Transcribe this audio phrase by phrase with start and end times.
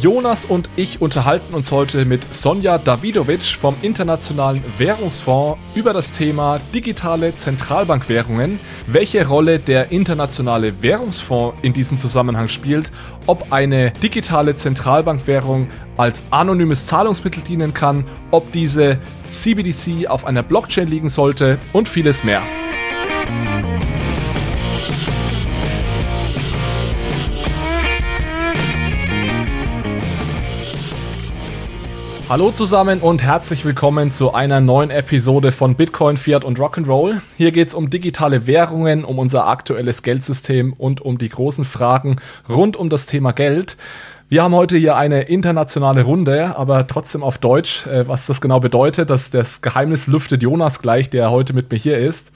[0.00, 6.58] Jonas und ich unterhalten uns heute mit Sonja Davidovic vom Internationalen Währungsfonds über das Thema
[6.72, 12.90] digitale Zentralbankwährungen, welche Rolle der Internationale Währungsfonds in diesem Zusammenhang spielt,
[13.26, 15.68] ob eine digitale Zentralbankwährung
[15.98, 18.98] als anonymes Zahlungsmittel dienen kann, ob diese
[19.28, 22.42] CBDC auf einer Blockchain liegen sollte und vieles mehr.
[32.30, 37.22] Hallo zusammen und herzlich willkommen zu einer neuen Episode von Bitcoin, Fiat und Rock'n'Roll.
[37.36, 42.20] Hier geht es um digitale Währungen, um unser aktuelles Geldsystem und um die großen Fragen
[42.48, 43.76] rund um das Thema Geld.
[44.28, 47.88] Wir haben heute hier eine internationale Runde, aber trotzdem auf Deutsch.
[47.88, 51.78] Äh, was das genau bedeutet, dass das Geheimnis lüftet Jonas gleich, der heute mit mir
[51.78, 52.30] hier ist.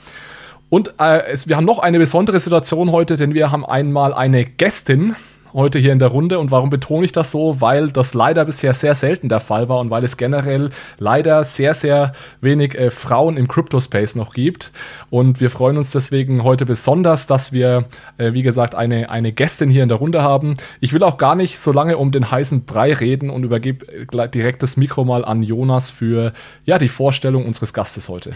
[0.70, 4.44] Und äh, es, wir haben noch eine besondere Situation heute, denn wir haben einmal eine
[4.44, 5.14] Gästin
[5.54, 6.38] heute hier in der Runde.
[6.38, 7.60] Und warum betone ich das so?
[7.60, 11.74] Weil das leider bisher sehr selten der Fall war und weil es generell leider sehr,
[11.74, 14.72] sehr wenig äh, Frauen im Crypto-Space noch gibt.
[15.10, 17.86] Und wir freuen uns deswegen heute besonders, dass wir,
[18.18, 20.56] äh, wie gesagt, eine, eine Gästin hier in der Runde haben.
[20.80, 24.28] Ich will auch gar nicht so lange um den heißen Brei reden und übergebe äh,
[24.28, 26.32] direkt das Mikro mal an Jonas für
[26.64, 28.34] ja, die Vorstellung unseres Gastes heute.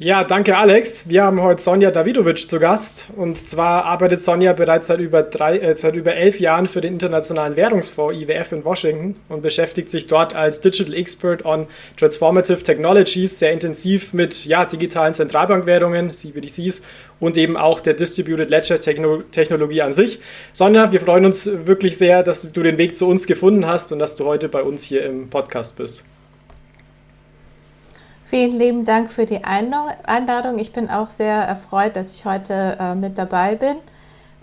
[0.00, 1.08] Ja, danke Alex.
[1.08, 3.08] Wir haben heute Sonja Davidovic zu Gast.
[3.16, 6.92] Und zwar arbeitet Sonja bereits seit über, drei, äh, seit über elf Jahren für den
[6.92, 13.40] Internationalen Währungsfonds IWF in Washington und beschäftigt sich dort als Digital Expert on Transformative Technologies
[13.40, 16.80] sehr intensiv mit ja, digitalen Zentralbankwährungen, CBDCs
[17.18, 20.20] und eben auch der Distributed Ledger Technologie an sich.
[20.52, 23.98] Sonja, wir freuen uns wirklich sehr, dass du den Weg zu uns gefunden hast und
[23.98, 26.04] dass du heute bei uns hier im Podcast bist.
[28.30, 30.58] Vielen lieben Dank für die Einladung.
[30.58, 33.76] Ich bin auch sehr erfreut, dass ich heute äh, mit dabei bin.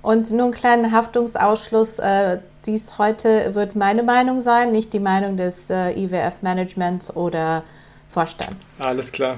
[0.01, 1.99] Und nur ein kleiner Haftungsausschluss.
[1.99, 7.63] Äh, dies heute wird meine Meinung sein, nicht die Meinung des äh, IWF-Managements oder
[8.09, 8.71] Vorstands.
[8.79, 9.37] Alles klar.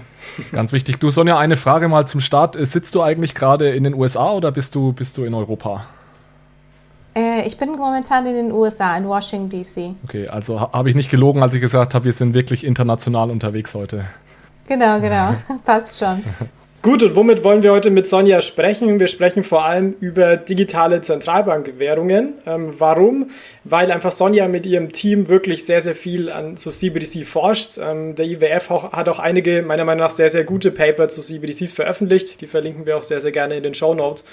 [0.53, 0.97] Ganz wichtig.
[1.01, 2.55] Du, Sonja, eine Frage mal zum Start.
[2.55, 5.87] Äh, sitzt du eigentlich gerade in den USA oder bist du, bist du in Europa?
[7.17, 9.95] Äh, ich bin momentan in den USA, in Washington, D.C.
[10.05, 13.29] Okay, also ha habe ich nicht gelogen, als ich gesagt habe, wir sind wirklich international
[13.29, 14.05] unterwegs heute.
[14.67, 15.33] Genau, genau.
[15.65, 16.23] Passt schon.
[16.83, 18.99] Gut, und womit wollen wir heute mit Sonja sprechen?
[18.99, 22.35] Wir sprechen vor allem über digitale Zentralbankwährungen.
[22.45, 23.31] Ähm, warum?
[23.63, 27.77] Weil einfach Sonja mit ihrem Team wirklich sehr, sehr viel an, zu CBDC forscht.
[27.77, 31.21] Ähm, der IWF auch, hat auch einige, meiner Meinung nach, sehr, sehr gute Paper zu
[31.21, 32.39] CBDCs veröffentlicht.
[32.41, 34.23] Die verlinken wir auch sehr, sehr gerne in den Show Notes.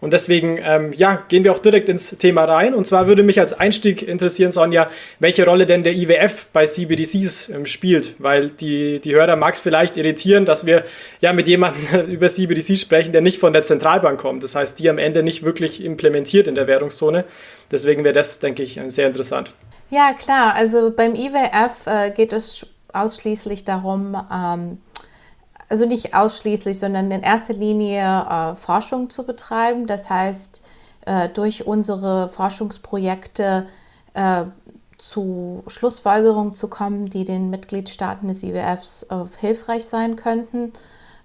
[0.00, 2.74] Und deswegen, ähm, ja, gehen wir auch direkt ins Thema rein.
[2.74, 4.90] Und zwar würde mich als Einstieg interessieren, Sonja,
[5.20, 8.14] welche Rolle denn der IWF bei CBDCs ähm, spielt.
[8.18, 10.84] Weil die, die Hörer mag es vielleicht irritieren, dass wir
[11.20, 14.44] ja mit jemandem über CBDCs sprechen, der nicht von der Zentralbank kommt.
[14.44, 17.24] Das heißt, die am Ende nicht wirklich implementiert in der Währungszone.
[17.70, 19.52] Deswegen wäre das, denke ich, sehr interessant.
[19.90, 20.54] Ja, klar.
[20.54, 24.78] Also beim IWF äh, geht es ausschließlich darum, ähm,
[25.68, 29.86] also nicht ausschließlich, sondern in erster Linie äh, Forschung zu betreiben.
[29.86, 30.62] Das heißt,
[31.06, 33.66] äh, durch unsere Forschungsprojekte
[34.14, 34.44] äh,
[34.98, 40.72] zu Schlussfolgerungen zu kommen, die den Mitgliedstaaten des IWFs äh, hilfreich sein könnten.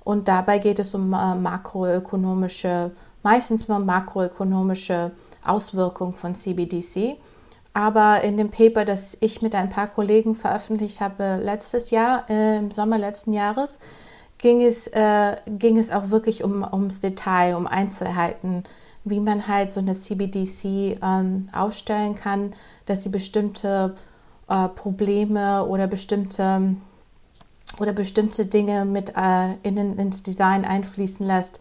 [0.03, 2.91] Und dabei geht es um äh, makroökonomische,
[3.23, 5.11] meistens nur makroökonomische
[5.45, 7.17] Auswirkungen von CBDC.
[7.73, 12.57] Aber in dem Paper, das ich mit ein paar Kollegen veröffentlicht habe letztes Jahr, äh,
[12.57, 13.79] im Sommer letzten Jahres,
[14.41, 18.63] ging es, äh, ging es auch wirklich um, ums Detail, um Einzelheiten,
[19.03, 22.53] wie man halt so eine CBDC ähm, ausstellen kann,
[22.85, 23.95] dass sie bestimmte
[24.49, 26.75] äh, Probleme oder bestimmte,
[27.79, 31.59] oder bestimmte Dinge mit äh, in, ins Design einfließen lässt.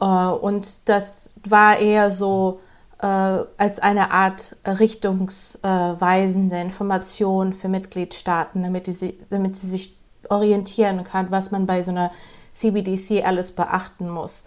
[0.00, 2.60] Äh, und das war eher so
[3.00, 9.99] äh, als eine Art richtungsweisende Information für Mitgliedstaaten, damit, die, damit sie sich
[10.30, 12.10] orientieren kann, was man bei so einer
[12.52, 14.44] CBDC alles beachten muss.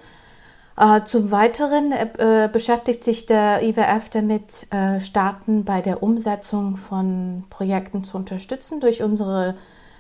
[0.76, 7.44] Äh, zum Weiteren äh, beschäftigt sich der IWF damit, äh, Staaten bei der Umsetzung von
[7.50, 9.56] Projekten zu unterstützen durch unsere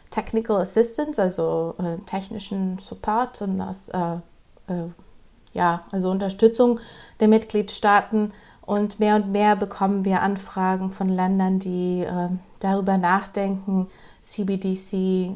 [0.09, 4.89] Technical Assistance, also äh, technischen Support und das, äh, äh,
[5.53, 6.79] ja, also Unterstützung
[7.19, 8.33] der Mitgliedstaaten.
[8.65, 12.07] Und mehr und mehr bekommen wir Anfragen von Ländern, die
[12.61, 13.87] darüber nachdenken,
[14.23, 15.29] CBDC äh,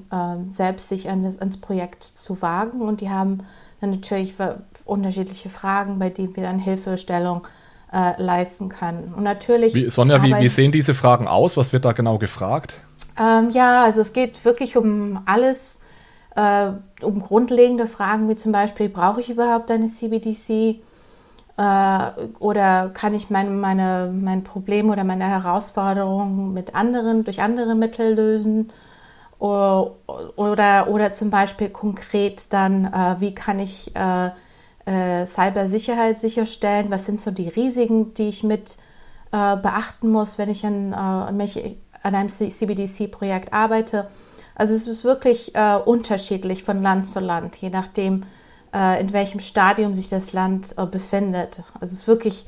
[0.50, 2.82] selbst sich an das, ans Projekt zu wagen.
[2.82, 3.44] Und die haben
[3.80, 4.34] dann natürlich
[4.86, 7.46] unterschiedliche Fragen, bei denen wir dann Hilfestellung
[7.94, 9.14] äh, leisten können.
[9.16, 9.74] Und natürlich.
[9.74, 11.58] Wie, Sonja, wie, wie, sehen diese Fragen aus?
[11.58, 12.82] Was wird da genau gefragt?
[13.20, 15.80] Ähm, ja, also es geht wirklich um alles,
[16.36, 20.82] äh, um grundlegende Fragen wie zum Beispiel, brauche ich überhaupt eine CBDC?
[21.58, 27.76] Äh, oder kann ich meine, meine, mein Problem oder meine Herausforderungen mit anderen, durch andere
[27.76, 28.72] Mittel lösen?
[29.40, 34.32] Oder, oder zum Beispiel konkret dann, äh, wie kann ich äh,
[35.26, 36.90] Cybersicherheit sicherstellen?
[36.90, 38.78] Was sind so die Risiken, die ich mit
[39.30, 41.42] beachten muss, wenn ich an, an,
[42.02, 44.08] einem CBDC-Projekt arbeite?
[44.56, 45.52] Also es ist wirklich
[45.84, 48.24] unterschiedlich von Land zu Land, je nachdem,
[49.00, 51.62] in welchem Stadium sich das Land äh, befindet.
[51.76, 52.46] Also es ist wirklich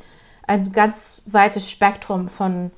[0.48, 2.72] ein ganz weites Spektrum von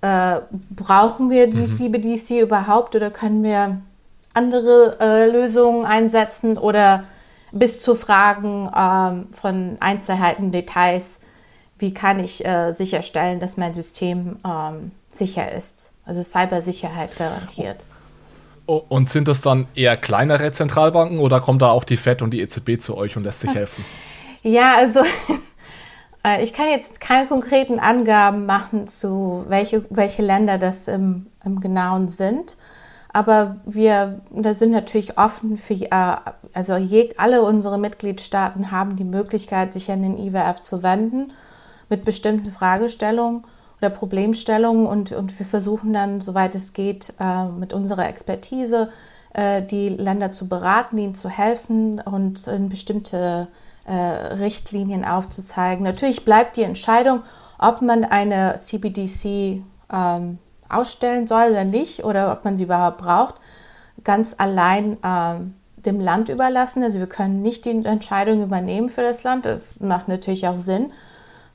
[0.00, 0.40] äh,
[0.70, 1.76] brauchen wir die mhm.
[1.76, 3.80] CBDC überhaupt oder können wir
[4.34, 7.04] andere äh, Lösungen einsetzen oder
[7.50, 11.18] bis zu Fragen ähm, von Einzelheiten, Details,
[11.78, 17.82] wie kann ich äh, sicherstellen, dass mein System ähm, sicher ist, also Cybersicherheit garantiert.
[18.68, 22.42] Und sind das dann eher kleinere Zentralbanken oder kommt da auch die FED und die
[22.42, 23.82] EZB zu euch und lässt sich helfen?
[24.42, 25.00] Ja, also
[26.26, 31.60] äh, ich kann jetzt keine konkreten Angaben machen zu welche, welche Länder das im, im
[31.60, 32.58] Genauen sind.
[33.10, 36.16] Aber wir da sind natürlich offen für, äh,
[36.52, 41.32] also je, alle unsere Mitgliedstaaten haben die Möglichkeit, sich an den IWF zu wenden
[41.88, 43.44] mit bestimmten Fragestellungen
[43.80, 48.90] oder Problemstellungen und, und wir versuchen dann, soweit es geht, äh, mit unserer Expertise
[49.34, 53.48] äh, die Länder zu beraten, ihnen zu helfen und in bestimmte
[53.86, 55.84] äh, Richtlinien aufzuzeigen.
[55.84, 57.22] Natürlich bleibt die Entscheidung,
[57.58, 60.38] ob man eine CBDC ähm,
[60.68, 63.36] ausstellen soll oder nicht oder ob man sie überhaupt braucht,
[64.04, 66.82] ganz allein ähm, dem Land überlassen.
[66.82, 69.46] Also wir können nicht die Entscheidung übernehmen für das Land.
[69.46, 70.92] Das macht natürlich auch Sinn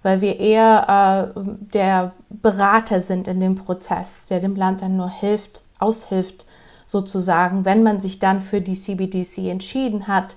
[0.04, 1.42] weil wir eher äh,
[1.74, 6.46] der Berater sind in dem Prozess, der dem Land dann nur hilft, aushilft,
[6.86, 10.36] sozusagen, wenn man sich dann für die CBDC entschieden hat,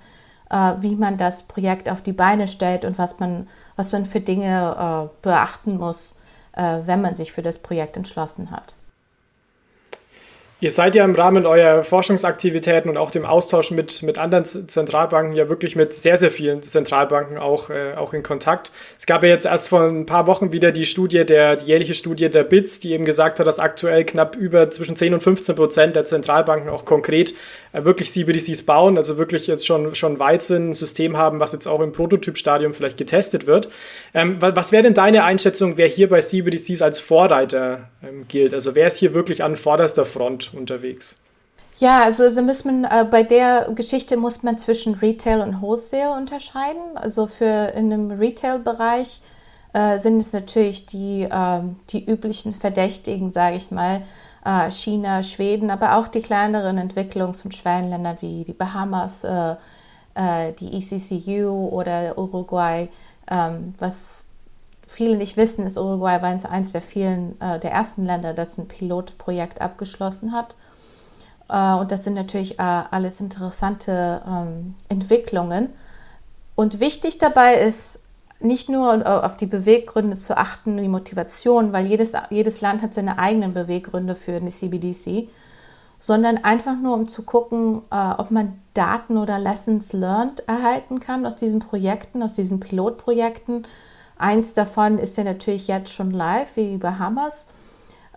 [0.51, 4.21] äh, wie man das Projekt auf die Beine stellt und was man, was man für
[4.21, 6.17] Dinge äh, beachten muss,
[6.53, 8.75] äh, wenn man sich für das Projekt entschlossen hat.
[10.59, 15.35] Ihr seid ja im Rahmen eurer Forschungsaktivitäten und auch dem Austausch mit, mit anderen Zentralbanken
[15.35, 18.73] ja wirklich mit sehr, sehr vielen Zentralbanken auch, äh, auch in Kontakt.
[18.99, 21.93] Es gab ja jetzt erst vor ein paar Wochen wieder die Studie, der, die jährliche
[21.93, 25.57] Studie der BITS, die eben gesagt hat, dass aktuell knapp über zwischen 10 und 15
[25.57, 27.35] Prozent der Zentralbanken auch konkret
[27.75, 31.53] äh, wirklich CBDCs bauen, also wirklich jetzt schon, schon weit sind, ein System haben, was
[31.53, 33.69] jetzt auch im Prototypstadium vielleicht getestet wird.
[34.15, 38.55] Ähm, was wäre denn deine Einschätzung, wer hier bei CBDCs als Vorreiter ähm, gilt?
[38.55, 40.46] Also wer ist hier wirklich an vorderster Front?
[40.55, 41.17] Unterwegs?
[41.79, 46.97] Ja, also, also muss äh, bei der Geschichte muss man zwischen Retail und Wholesale unterscheiden.
[46.97, 49.21] Also für in dem Retail-Bereich
[49.75, 51.61] äh, sind es natürlich die, äh,
[51.91, 54.03] die üblichen Verdächtigen, sage ich mal,
[54.45, 59.57] äh, China, Schweden, aber auch die kleineren Entwicklungs- und Schwellenländer wie die Bahamas, äh,
[60.15, 62.89] äh, die ECCU oder Uruguay.
[63.31, 64.26] Ähm, was
[64.97, 69.61] viele nicht wissen, ist Uruguay eines der vielen, äh, der ersten Länder, das ein Pilotprojekt
[69.61, 70.57] abgeschlossen hat.
[71.51, 75.69] Äh, und das sind natürlich äh, alles interessante ähm, Entwicklungen.
[76.55, 78.01] Und wichtig dabei ist,
[78.41, 82.95] nicht nur äh, auf die Beweggründe zu achten, die Motivation, weil jedes, jedes Land hat
[82.95, 85.29] seine eigenen Beweggründe für eine CBDC,
[86.01, 91.27] sondern einfach nur, um zu gucken, äh, ob man Daten oder Lessons learned erhalten kann
[91.27, 93.67] aus diesen Projekten, aus diesen Pilotprojekten
[94.19, 97.47] Eins davon ist ja natürlich jetzt schon live, wie die Bahamas.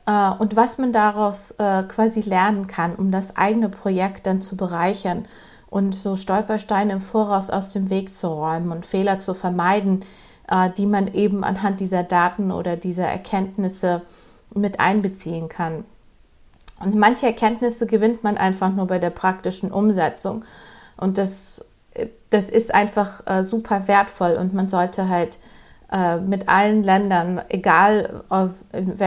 [0.09, 4.57] Äh, und was man daraus äh, quasi lernen kann, um das eigene Projekt dann zu
[4.57, 5.27] bereichern
[5.69, 10.03] und so Stolpersteine im Voraus aus dem Weg zu räumen und Fehler zu vermeiden,
[10.49, 14.01] äh, die man eben anhand dieser Daten oder dieser Erkenntnisse
[14.53, 15.85] mit einbeziehen kann.
[16.79, 20.45] Und manche Erkenntnisse gewinnt man einfach nur bei der praktischen Umsetzung.
[20.95, 21.63] Und das,
[22.29, 25.39] das ist einfach super wertvoll und man sollte halt
[26.27, 28.51] mit allen Ländern, egal ob,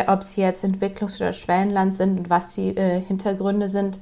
[0.09, 4.01] ob, sie jetzt Entwicklungs- oder Schwellenland sind und was die äh, Hintergründe sind,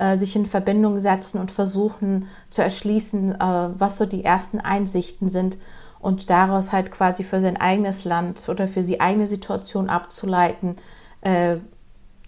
[0.00, 5.28] äh, sich in Verbindung setzen und versuchen zu erschließen, äh, was so die ersten Einsichten
[5.28, 5.58] sind
[5.98, 10.76] und daraus halt quasi für sein eigenes Land oder für die eigene Situation abzuleiten,
[11.20, 11.56] äh,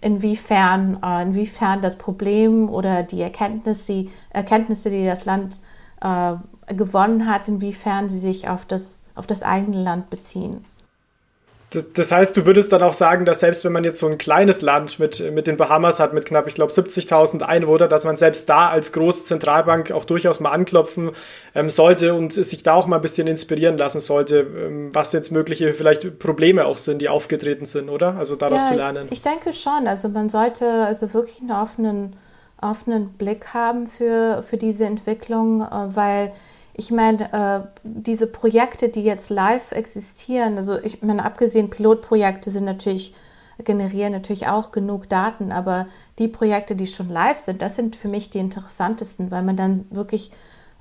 [0.01, 5.61] inwiefern, äh, inwiefern das Problem oder die Erkenntnisse, Erkenntnisse, die das Land
[6.67, 10.65] gewonnen hat, inwiefern sie sich auf das auf das eigene Land beziehen.
[11.73, 14.19] Das, das, heißt, du würdest dann auch sagen, dass selbst wenn man jetzt so ein
[14.19, 18.15] kleines Land mit, mit den Bahamas hat, mit knapp, ich glaube, 70.000 Einwohnern, dass man
[18.15, 21.11] selbst da als große Zentralbank auch durchaus mal anklopfen
[21.55, 25.31] ähm, sollte und sich da auch mal ein bisschen inspirieren lassen sollte, ähm, was jetzt
[25.31, 28.17] mögliche vielleicht Probleme auch sind, die aufgetreten sind, oder?
[28.17, 29.05] Also daraus ja, zu lernen.
[29.07, 29.87] Ich, ich denke schon.
[29.87, 32.15] Also man sollte also wirklich einen offenen,
[32.61, 36.31] offenen Blick haben für, für diese Entwicklung, äh, weil
[36.73, 42.65] ich meine, äh, diese Projekte, die jetzt live existieren, also ich meine, abgesehen Pilotprojekte sind
[42.65, 43.13] natürlich,
[43.63, 45.85] generieren natürlich auch genug Daten, aber
[46.17, 49.85] die Projekte, die schon live sind, das sind für mich die interessantesten, weil man dann
[49.91, 50.31] wirklich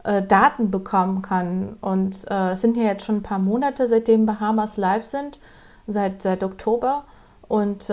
[0.04, 1.76] äh, Daten bekommen kann.
[1.82, 5.38] Und äh, es sind ja jetzt schon ein paar Monate, seitdem Bahamas live sind,
[5.86, 7.04] seit, seit Oktober.
[7.48, 7.92] Und äh,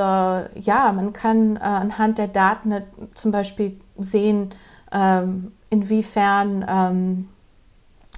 [0.60, 2.82] ja, man kann äh, anhand der Daten
[3.14, 4.56] zum Beispiel sehen,
[4.94, 7.30] ähm, inwiefern ähm,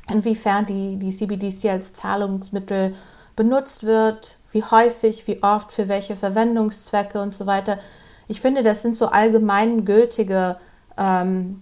[0.10, 2.96] inwiefern die, die CBDC als Zahlungsmittel
[3.36, 7.80] benutzt wird, wie häufig, wie oft, für welche Verwendungszwecke und so weiter.
[8.28, 10.58] Ich finde, das sind so allgemeingültige
[10.98, 11.62] ähm,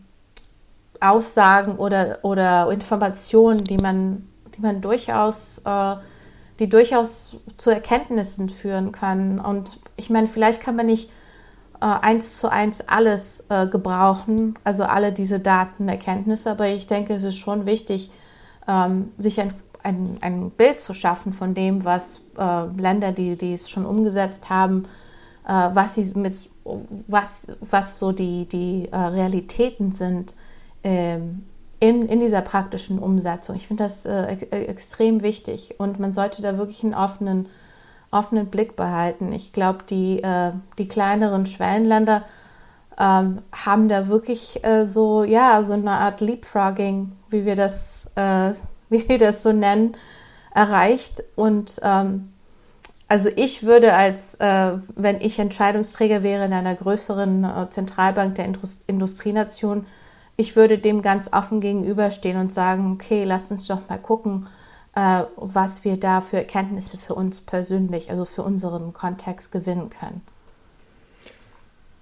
[0.99, 5.95] Aussagen oder, oder Informationen, die man, die man durchaus, äh,
[6.59, 9.39] die durchaus zu Erkenntnissen führen kann.
[9.39, 11.09] Und ich meine, vielleicht kann man nicht
[11.79, 17.23] äh, eins zu eins alles äh, gebrauchen, also alle diese Datenerkenntnisse, aber ich denke, es
[17.23, 18.11] ist schon wichtig,
[18.69, 23.53] ähm, sich ein, ein, ein, Bild zu schaffen von dem, was äh, Länder, die, die
[23.53, 24.85] es schon umgesetzt haben,
[25.47, 26.49] äh, was sie mit
[27.07, 27.29] was,
[27.61, 30.35] was so die, die äh, Realitäten sind
[30.83, 31.45] ähm,
[31.79, 33.55] in, in dieser praktischen Umsetzung.
[33.55, 37.47] Ich finde das äh, e extrem wichtig und man sollte da wirklich einen offenen,
[38.11, 39.31] offenen Blick behalten.
[39.31, 42.23] Ich glaube, die, äh, die kleineren Schwellenländer
[42.99, 47.88] ähm, haben da wirklich äh, so, ja, so eine Art Leapfrogging, wie wir das
[48.19, 48.53] äh,
[48.89, 49.95] wie wir das so nennen,
[50.53, 51.23] erreicht.
[51.35, 52.33] Und ähm,
[53.07, 58.45] also ich würde als, äh, wenn ich Entscheidungsträger wäre in einer größeren äh, Zentralbank der
[58.45, 59.85] Indust Industrienation,
[60.37, 64.47] ich würde dem ganz offen gegenüberstehen und sagen, okay, lass uns doch mal gucken,
[64.95, 70.21] äh, was wir da für Erkenntnisse für uns persönlich, also für unseren Kontext gewinnen können.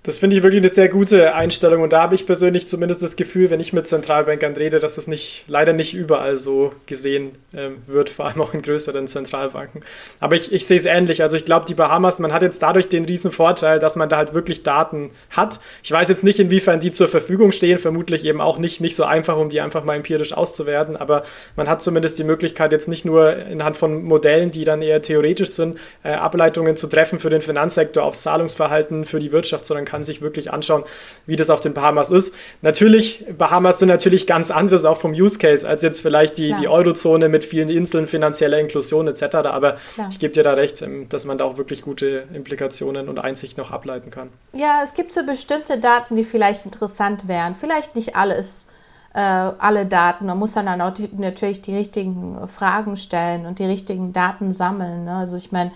[0.07, 3.17] Das finde ich wirklich eine sehr gute Einstellung und da habe ich persönlich zumindest das
[3.17, 7.79] Gefühl, wenn ich mit Zentralbankern rede, dass das nicht, leider nicht überall so gesehen ähm,
[7.87, 9.83] wird, vor allem auch in größeren Zentralbanken.
[10.21, 11.23] Aber ich, ich sehe es ähnlich.
[11.23, 14.15] Also ich glaube, die Bahamas, man hat jetzt dadurch den riesen Vorteil, dass man da
[14.15, 15.59] halt wirklich Daten hat.
[15.83, 19.03] Ich weiß jetzt nicht, inwiefern die zur Verfügung stehen, vermutlich eben auch nicht, nicht so
[19.03, 21.23] einfach, um die einfach mal empirisch auszuwerten, aber
[21.57, 25.49] man hat zumindest die Möglichkeit, jetzt nicht nur anhand von Modellen, die dann eher theoretisch
[25.49, 29.96] sind, äh, Ableitungen zu treffen für den Finanzsektor aufs Zahlungsverhalten, für die Wirtschaft, sondern kann
[29.97, 30.83] kann sich wirklich anschauen,
[31.25, 32.35] wie das auf den Bahamas ist.
[32.61, 36.67] Natürlich, Bahamas sind natürlich ganz anderes auch vom Use Case als jetzt vielleicht die, die
[36.67, 39.23] Eurozone mit vielen Inseln, finanzieller Inklusion etc.
[39.45, 40.09] Aber Klar.
[40.11, 43.57] ich gebe dir da recht, ähm, dass man da auch wirklich gute Implikationen und Einsicht
[43.57, 44.29] noch ableiten kann.
[44.53, 47.55] Ja, es gibt so bestimmte Daten, die vielleicht interessant wären.
[47.55, 48.67] Vielleicht nicht alles
[49.15, 50.27] äh, alle Daten.
[50.27, 55.05] Man muss dann, natürlich die richtigen Fragen stellen und die richtigen Daten sammeln.
[55.05, 55.15] Ne?
[55.15, 55.71] Also ich meine,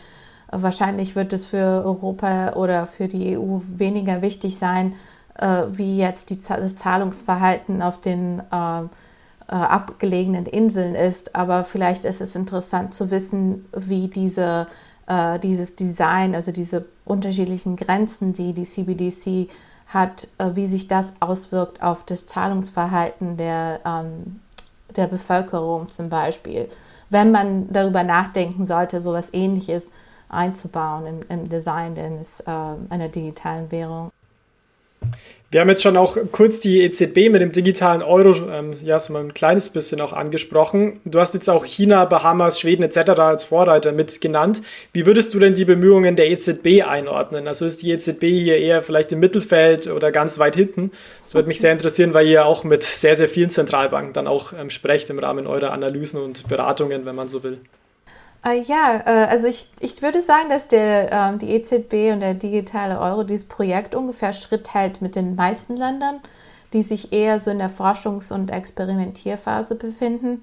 [0.51, 4.93] Wahrscheinlich wird es für Europa oder für die EU weniger wichtig sein,
[5.39, 8.86] äh, wie jetzt die, das Zahlungsverhalten auf den äh, äh,
[9.48, 11.36] abgelegenen Inseln ist.
[11.36, 14.67] Aber vielleicht ist es interessant zu wissen, wie diese,
[15.08, 19.50] äh, dieses Design, also diese unterschiedlichen Grenzen, die die CBDC
[19.88, 24.39] hat, äh, wie sich das auswirkt auf das Zahlungsverhalten der, ähm,
[24.96, 26.70] der Bevölkerung zum Beispiel.
[27.10, 29.91] Wenn man darüber nachdenken sollte, so etwas ähnliches
[30.31, 32.51] einzubauen im, im Design eines, äh,
[32.89, 34.11] einer digitalen Währung.
[35.50, 39.13] Wir haben jetzt schon auch kurz die EZB mit dem digitalen Euro, ähm, ja, so
[39.17, 41.01] ein kleines bisschen auch angesprochen.
[41.03, 43.19] Du hast jetzt auch China, Bahamas, Schweden etc.
[43.19, 44.61] als Vorreiter mit genannt.
[44.93, 47.50] Wie würdest du denn die Bemühungen der EZB einordnen?
[47.50, 50.91] Also ist die EZB hier eher vielleicht im Mittelfeld oder ganz weit hinten?
[51.25, 54.53] Das würde mich sehr interessieren, weil ihr auch mit sehr, sehr vielen Zentralbanken dann auch
[54.53, 57.57] ähm, sprecht im Rahmen eurer Analysen und Beratungen, wenn man so will.
[58.43, 62.33] Äh, ja, äh, also ich, ich würde sagen, dass der, äh, die EZB und der
[62.33, 66.21] digitale Euro dieses Projekt ungefähr Schritt hält mit den meisten Ländern,
[66.74, 70.41] die sich eher so in der Forschungs- und Experimentierphase befinden.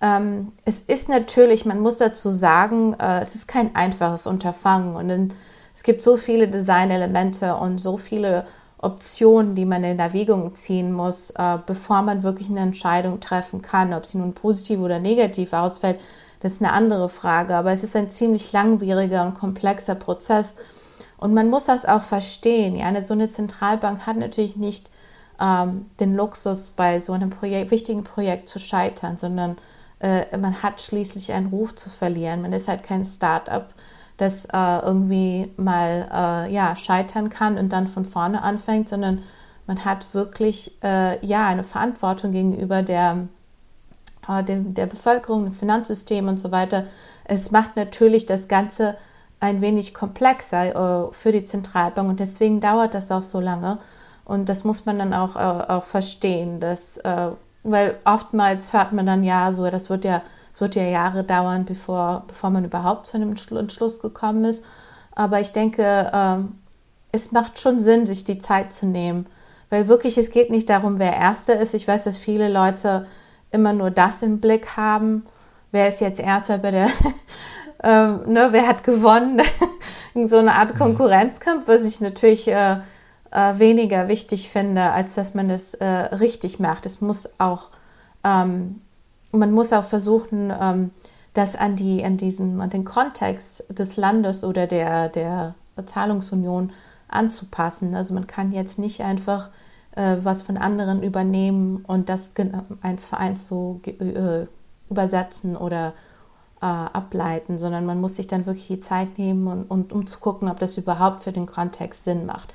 [0.00, 5.34] Ähm, es ist natürlich, man muss dazu sagen, äh, es ist kein einfaches Unterfangen und
[5.74, 8.46] es gibt so viele Designelemente und so viele
[8.78, 11.32] Optionen, die man in Erwägung ziehen muss,
[11.66, 15.98] bevor man wirklich eine Entscheidung treffen kann, ob sie nun positiv oder negativ ausfällt
[16.44, 20.56] das ist eine andere Frage, aber es ist ein ziemlich langwieriger und komplexer Prozess.
[21.16, 22.76] Und man muss das auch verstehen.
[22.76, 24.90] Ja, so eine Zentralbank hat natürlich nicht
[25.40, 29.56] ähm, den Luxus, bei so einem Projekt, wichtigen Projekt zu scheitern, sondern
[30.00, 32.42] äh, man hat schließlich einen Ruf zu verlieren.
[32.42, 33.72] Man ist halt kein Start-up,
[34.18, 39.22] das äh, irgendwie mal äh, ja, scheitern kann und dann von vorne anfängt, sondern
[39.66, 43.28] man hat wirklich äh, ja, eine Verantwortung gegenüber der
[44.28, 46.84] äh, dem, der Bevölkerung, dem Finanzsystem und so weiter.
[47.24, 48.96] Es macht natürlich das Ganze
[49.40, 53.78] ein wenig komplexer äh, für die Zentralbank und deswegen dauert das auch so lange.
[54.24, 56.98] Und das muss man dann auch, äh, auch verstehen, dass
[57.64, 61.64] weil oftmals hört man dann ja so, das wird ja, das wird ja Jahre dauern,
[61.64, 64.62] bevor, bevor man überhaupt zu einem Entschluss gekommen ist.
[65.14, 66.58] Aber ich denke, ähm,
[67.10, 69.26] es macht schon Sinn, sich die Zeit zu nehmen.
[69.70, 71.74] Weil wirklich, es geht nicht darum, wer Erster ist.
[71.74, 73.06] Ich weiß, dass viele Leute
[73.54, 75.24] immer nur das im Blick haben.
[75.72, 76.88] Wer ist jetzt Erster bei der,
[77.82, 79.40] ähm, ne, wer hat gewonnen?
[80.26, 80.78] so eine Art mhm.
[80.78, 82.78] Konkurrenzkampf, was ich natürlich äh,
[83.30, 86.86] äh, weniger wichtig finde, als dass man es äh, richtig macht.
[86.86, 87.70] Es muss auch,
[88.22, 88.80] ähm,
[89.32, 90.90] man muss auch versuchen, ähm,
[91.32, 96.72] das an, die, an, diesen, an den Kontext des Landes oder der, der Zahlungsunion
[97.08, 97.94] anzupassen.
[97.94, 99.48] Also man kann jetzt nicht einfach
[99.96, 102.32] äh, was von anderen übernehmen und das
[102.82, 104.46] eins für eins so äh,
[104.90, 105.94] übersetzen oder
[106.60, 110.18] äh, ableiten, sondern man muss sich dann wirklich die Zeit nehmen und, und um zu
[110.18, 112.54] gucken, ob das überhaupt für den Kontext Sinn macht.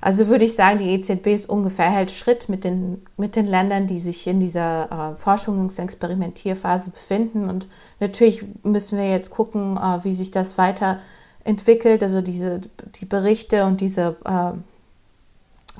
[0.00, 3.88] Also würde ich sagen, die EZB ist ungefähr hält Schritt mit den, mit den Ländern,
[3.88, 7.48] die sich in dieser äh, Forschungs- und Experimentierphase befinden.
[7.48, 7.66] Und
[7.98, 12.02] natürlich müssen wir jetzt gucken, äh, wie sich das weiterentwickelt.
[12.04, 12.60] Also diese,
[12.94, 14.52] die Berichte und diese äh,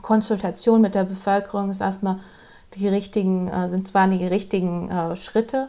[0.02, 2.18] Konsultation mit der Bevölkerung ist erstmal
[2.74, 5.68] die richtigen, äh, sind zwar die richtigen äh, Schritte.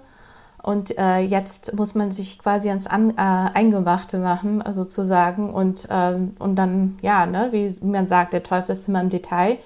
[0.62, 5.54] Und äh, jetzt muss man sich quasi ans An äh, Eingemachte machen, sozusagen.
[5.54, 9.58] Und, ähm, und dann, ja, ne, wie man sagt, der Teufel ist immer im Detail,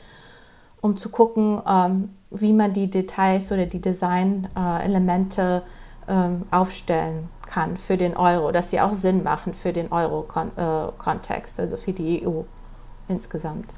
[0.81, 5.63] um zu gucken, ähm, wie man die Details oder die Design-Elemente
[6.07, 11.61] ähm, aufstellen kann für den Euro, dass sie auch Sinn machen für den Euro-Kontext, äh,
[11.61, 12.41] also für die EU
[13.07, 13.75] insgesamt.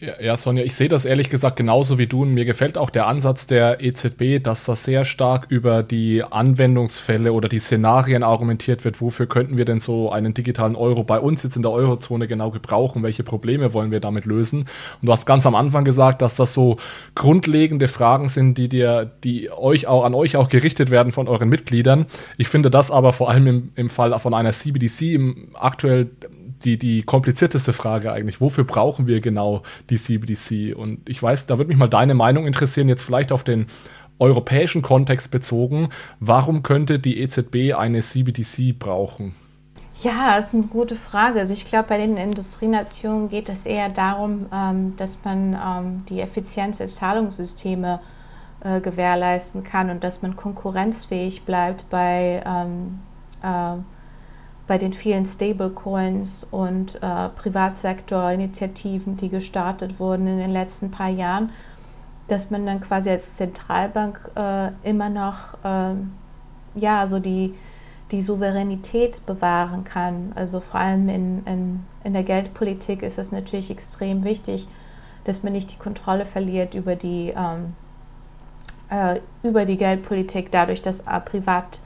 [0.00, 2.22] Ja, ja, Sonja, ich sehe das ehrlich gesagt genauso wie du.
[2.22, 7.34] Und mir gefällt auch der Ansatz der EZB, dass das sehr stark über die Anwendungsfälle
[7.34, 9.02] oder die Szenarien argumentiert wird.
[9.02, 12.50] Wofür könnten wir denn so einen digitalen Euro bei uns jetzt in der Eurozone genau
[12.50, 13.02] gebrauchen?
[13.02, 14.60] Welche Probleme wollen wir damit lösen?
[14.60, 16.78] Und du hast ganz am Anfang gesagt, dass das so
[17.14, 21.50] grundlegende Fragen sind, die dir, die euch auch an euch auch gerichtet werden von euren
[21.50, 22.06] Mitgliedern.
[22.38, 26.08] Ich finde das aber vor allem im, im Fall von einer CBDC im aktuell
[26.64, 28.40] die, die komplizierteste Frage eigentlich.
[28.40, 30.76] Wofür brauchen wir genau die CBDC?
[30.76, 33.66] Und ich weiß, da würde mich mal deine Meinung interessieren, jetzt vielleicht auf den
[34.18, 35.88] europäischen Kontext bezogen.
[36.20, 39.34] Warum könnte die EZB eine CBDC brauchen?
[40.02, 41.40] Ja, das ist eine gute Frage.
[41.40, 46.20] Also ich glaube, bei den Industrienationen geht es eher darum, ähm, dass man ähm, die
[46.20, 48.00] Effizienz der Zahlungssysteme
[48.62, 53.00] äh, gewährleisten kann und dass man konkurrenzfähig bleibt bei ähm,
[53.42, 53.76] äh,
[54.70, 61.50] bei den vielen Stablecoins und äh, Privatsektorinitiativen, die gestartet wurden in den letzten paar Jahren,
[62.28, 65.94] dass man dann quasi als Zentralbank äh, immer noch äh,
[66.76, 67.52] ja, so die,
[68.12, 70.30] die Souveränität bewahren kann.
[70.36, 74.68] Also vor allem in, in, in der Geldpolitik ist es natürlich extrem wichtig,
[75.24, 77.74] dass man nicht die Kontrolle verliert über die, ähm,
[78.88, 81.80] äh, über die Geldpolitik, dadurch, dass äh, Privat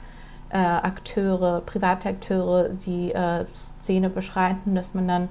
[0.55, 3.43] äh, Akteure, Privatakteure die äh,
[3.81, 5.27] Szene beschreiten, dass man dann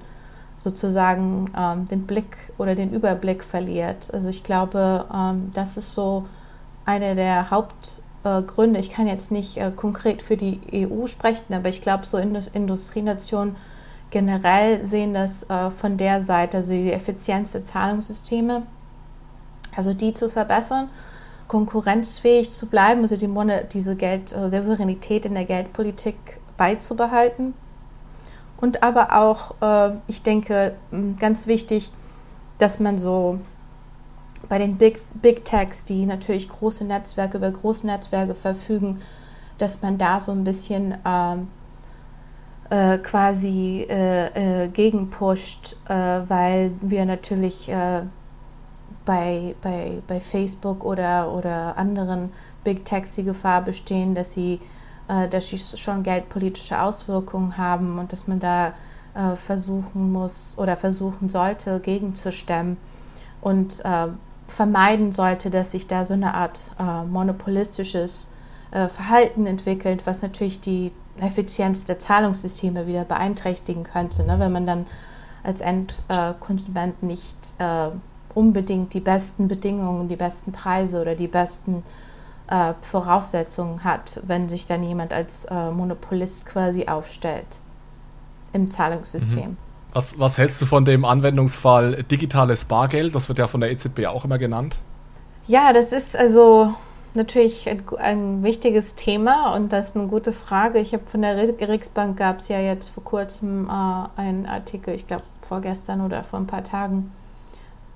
[0.59, 4.13] sozusagen ähm, den Blick oder den Überblick verliert.
[4.13, 6.25] Also ich glaube, ähm, das ist so
[6.85, 8.77] einer der Hauptgründe.
[8.77, 12.19] Äh, ich kann jetzt nicht äh, konkret für die EU sprechen, aber ich glaube, so
[12.19, 13.55] Indust Industrienationen
[14.11, 18.61] generell sehen das äh, von der Seite, also die Effizienz der Zahlungssysteme,
[19.75, 20.89] also die zu verbessern
[21.47, 26.15] konkurrenzfähig zu bleiben, also die Mon diese Geld äh, Souveränität in der Geldpolitik
[26.57, 27.53] beizubehalten.
[28.57, 30.75] Und aber auch, äh, ich denke,
[31.19, 31.91] ganz wichtig,
[32.57, 33.39] dass man so
[34.47, 39.01] bei den Big, Big Techs, die natürlich große Netzwerke über große Netzwerke verfügen,
[39.57, 41.47] dass man da so ein bisschen ähm,
[42.69, 45.93] äh, quasi äh, äh, gegenpusht, äh,
[46.27, 47.71] weil wir natürlich
[49.05, 52.31] bei, bei, bei Facebook oder, oder anderen
[52.63, 54.59] Big Techs die Gefahr bestehen, dass sie,
[55.07, 58.73] äh, dass sie schon geldpolitische Auswirkungen haben und dass man da
[59.13, 62.77] äh, versuchen muss oder versuchen sollte, gegenzustemmen
[63.41, 64.07] und äh,
[64.47, 68.29] vermeiden sollte, dass sich da so eine Art äh, monopolistisches
[68.71, 74.39] äh, Verhalten entwickelt, was natürlich die Effizienz der Zahlungssysteme wieder beeinträchtigen könnte, ne?
[74.39, 74.85] wenn man dann
[75.43, 77.89] als Endkonsument nicht äh,
[78.35, 81.83] unbedingt die besten Bedingungen, die besten Preise oder die besten
[82.47, 87.47] äh, Voraussetzungen hat, wenn sich dann jemand als äh, Monopolist quasi aufstellt
[88.53, 89.51] im Zahlungssystem.
[89.51, 89.57] Mhm.
[89.93, 93.15] Was, was hältst du von dem Anwendungsfall digitales Bargeld?
[93.15, 94.77] Das wird ja von der EZB auch immer genannt.
[95.47, 96.73] Ja, das ist also
[97.13, 100.79] natürlich ein, ein, wichtiges Thema und das ist eine gute Frage.
[100.79, 105.07] Ich habe von der Riksbank gab es ja jetzt vor kurzem äh, einen Artikel, ich
[105.07, 107.11] glaube vorgestern oder vor ein paar Tagen,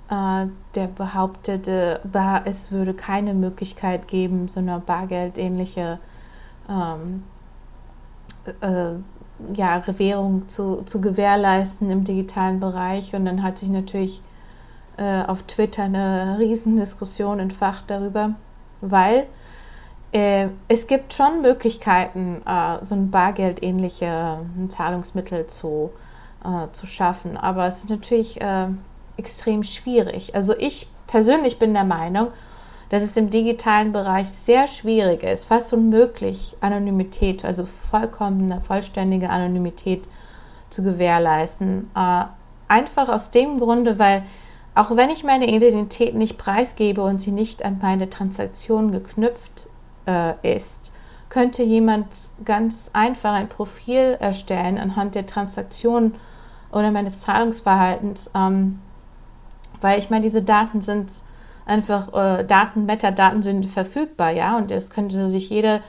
[0.10, 2.02] der behauptete,
[2.46, 6.00] es würde keine Möglichkeit geben, so eine bargeldähnliche
[6.68, 7.24] ähm,
[8.62, 8.94] äh,
[9.54, 13.16] ja, Währung zu, zu gewährleisten im digitalen Bereich.
[13.16, 14.22] Und dann hat sich natürlich
[14.98, 18.36] äh, auf Twitter eine Riesendiskussion entfacht darüber,
[18.82, 19.28] weil
[20.12, 25.92] äh, es gibt schon Möglichkeiten, äh, so ein bargeldähnliche Zahlungsmittel zu,
[26.44, 27.38] äh, zu schaffen.
[27.38, 28.68] Aber es ist natürlich äh,
[29.20, 30.34] extrem schwierig.
[30.34, 32.30] Also ich persönlich bin der Meinung,
[32.90, 40.08] dass es im digitalen Bereich sehr schwierig ist, fast unmöglich, Anonymität, also vollkommene, vollständige Anonymität
[40.72, 41.92] zu gewährleisten.
[41.96, 42.24] Äh,
[42.68, 44.24] einfach aus dem Grunde, weil
[44.74, 49.68] auch wenn ich meine Identität nicht preisgebe und sie nicht an meine Transaktion geknüpft
[50.08, 50.92] äh, ist,
[51.30, 52.08] könnte jemand
[52.44, 56.16] ganz einfach ein Profil erstellen anhand der Transaktion
[56.72, 58.80] oder meines Zahlungsverhaltens, ähm,
[59.82, 61.10] weil ich meine, diese Daten sind
[61.66, 65.82] einfach, äh, Daten, Metadaten sind verfügbar, ja, und es könnte sich jeder,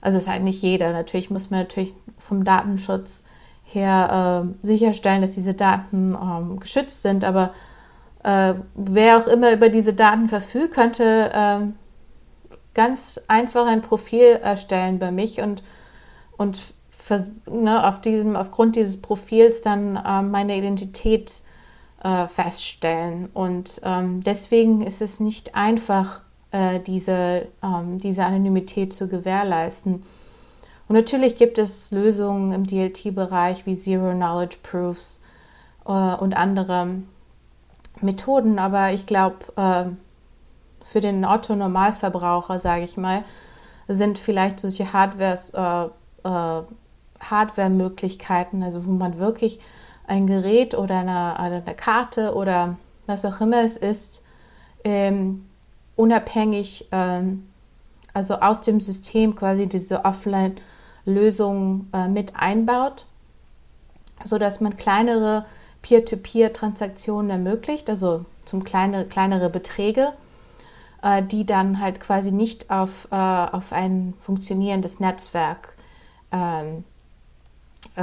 [0.00, 3.22] also es ist halt nicht jeder, natürlich muss man natürlich vom Datenschutz
[3.64, 7.52] her äh, sicherstellen, dass diese Daten ähm, geschützt sind, aber
[8.22, 11.74] äh, wer auch immer über diese Daten verfügt, könnte ähm,
[12.74, 15.62] ganz einfach ein Profil erstellen bei mich und,
[16.36, 16.62] und
[17.46, 21.32] ne, auf diesem, aufgrund dieses Profils dann äh, meine Identität
[22.02, 23.28] äh, feststellen.
[23.32, 26.20] Und ähm, deswegen ist es nicht einfach,
[26.52, 30.04] äh, diese, ähm, diese Anonymität zu gewährleisten.
[30.88, 35.20] Und natürlich gibt es Lösungen im DLT-Bereich wie Zero Knowledge Proofs
[35.84, 37.02] äh, und andere
[38.00, 39.86] Methoden, aber ich glaube, äh,
[40.84, 43.24] für den Otto-Normalverbraucher, sage ich mal,
[43.88, 46.62] sind vielleicht solche äh, äh,
[47.20, 49.60] Hardware-Möglichkeiten, also wo man wirklich
[50.06, 54.22] ein Gerät oder eine, eine Karte oder was auch immer es ist,
[54.84, 55.46] ähm,
[55.96, 57.46] unabhängig, ähm,
[58.12, 63.06] also aus dem System quasi diese Offline-Lösung äh, mit einbaut,
[64.24, 65.44] sodass man kleinere
[65.82, 70.12] Peer-to-Peer-Transaktionen ermöglicht, also zum kleine, kleinere Beträge
[71.06, 75.74] äh, die dann halt quasi nicht auf, äh, auf ein funktionierendes Netzwerk
[76.32, 76.84] ähm,
[77.96, 78.02] äh,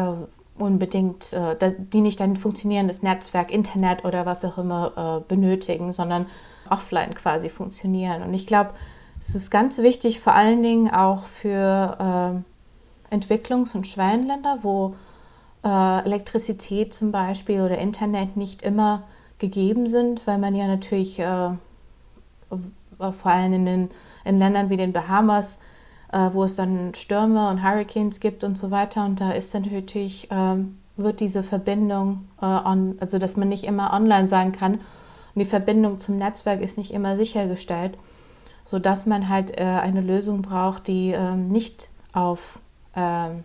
[0.58, 6.28] unbedingt, äh, die nicht ein funktionierendes Netzwerk, Internet oder was auch immer äh, benötigen, sondern
[6.70, 8.24] offline quasi funktionieren.
[8.24, 8.72] Und ich glaube,
[9.20, 12.44] es ist ganz wichtig, vor allen Dingen auch für
[13.12, 14.96] äh, Entwicklungs- und Schwellenländer, wo
[15.66, 19.04] Elektrizität zum Beispiel oder Internet nicht immer
[19.40, 21.22] gegeben sind, weil man ja natürlich
[23.00, 23.90] vor allem in, den,
[24.26, 25.62] in Ländern wie den Bahamas,
[26.14, 29.04] äh, wo es dann Stürme und Hurricanes gibt und so weiter.
[29.06, 33.64] Und da ist dann natürlich, ähm, wird diese Verbindung, äh, on, also dass man nicht
[33.64, 34.80] immer online sein kann
[35.36, 37.98] und die Verbindung zum Netzwerk ist nicht immer sichergestellt,
[38.66, 42.60] sodass man halt äh, eine Lösung braucht, die ähm, nicht auf,
[42.96, 43.44] ähm,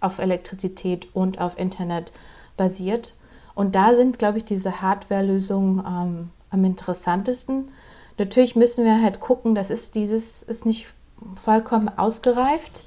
[0.00, 2.12] auf Elektrizität und auf Internet
[2.56, 3.14] basiert.
[3.54, 7.68] Und da sind, glaube ich, diese Hardware-Lösungen ähm, am interessantesten.
[8.18, 10.86] Natürlich müssen wir halt gucken, das ist dieses ist nicht
[11.42, 12.84] vollkommen ausgereift.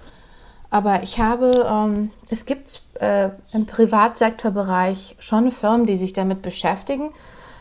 [0.69, 7.11] Aber ich habe, ähm, es gibt äh, im Privatsektorbereich schon Firmen, die sich damit beschäftigen.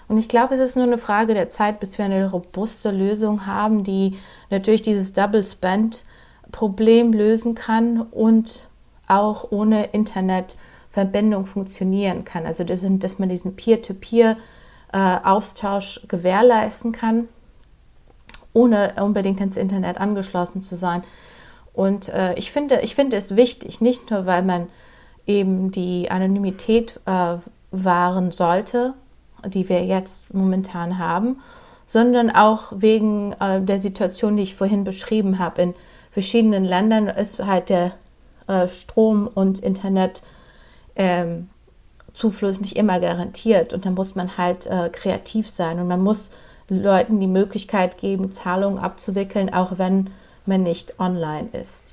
[0.08, 3.46] Und ich glaube, es ist nur eine Frage der Zeit, bis wir eine robuste Lösung
[3.46, 4.18] haben, die
[4.50, 6.04] natürlich dieses Double Spend
[6.52, 8.68] Problem lösen kann und
[9.06, 12.46] auch ohne Internetverbindung funktionieren kann.
[12.46, 17.28] Also das sind, dass man diesen Peer-to-Peer-Austausch äh, gewährleisten kann
[18.54, 21.04] ohne unbedingt ins Internet angeschlossen zu sein.
[21.74, 24.68] Und äh, ich, finde, ich finde es wichtig, nicht nur weil man
[25.26, 27.36] eben die Anonymität äh,
[27.72, 28.94] wahren sollte,
[29.44, 31.40] die wir jetzt momentan haben,
[31.86, 35.62] sondern auch wegen äh, der Situation, die ich vorhin beschrieben habe.
[35.62, 35.74] In
[36.12, 37.92] verschiedenen Ländern ist halt der
[38.46, 40.22] äh, Strom- und Internetzufluss
[40.96, 41.48] ähm,
[42.60, 46.30] nicht immer garantiert und da muss man halt äh, kreativ sein und man muss
[46.68, 50.10] Leuten die Möglichkeit geben, Zahlungen abzuwickeln, auch wenn
[50.46, 51.83] man nicht online ist.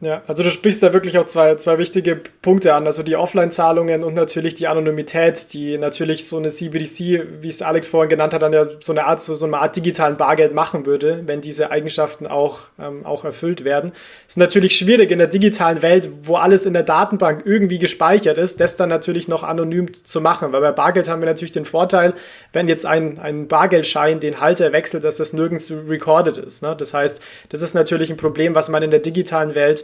[0.00, 4.02] Ja, also du sprichst da wirklich auch zwei, zwei wichtige Punkte an, also die Offline-Zahlungen
[4.02, 8.42] und natürlich die Anonymität, die natürlich so eine CBDC, wie es Alex vorhin genannt hat,
[8.42, 11.70] dann ja so eine Art, so, so eine Art digitalen Bargeld machen würde, wenn diese
[11.70, 13.92] Eigenschaften auch, ähm, auch erfüllt werden.
[14.26, 18.60] Ist natürlich schwierig in der digitalen Welt, wo alles in der Datenbank irgendwie gespeichert ist,
[18.60, 22.14] das dann natürlich noch anonym zu machen, weil bei Bargeld haben wir natürlich den Vorteil,
[22.52, 26.64] wenn jetzt ein, ein Bargeldschein den Halter wechselt, dass das nirgends recorded ist.
[26.64, 26.74] Ne?
[26.76, 29.83] Das heißt, das ist natürlich ein Problem, was man in der digitalen Welt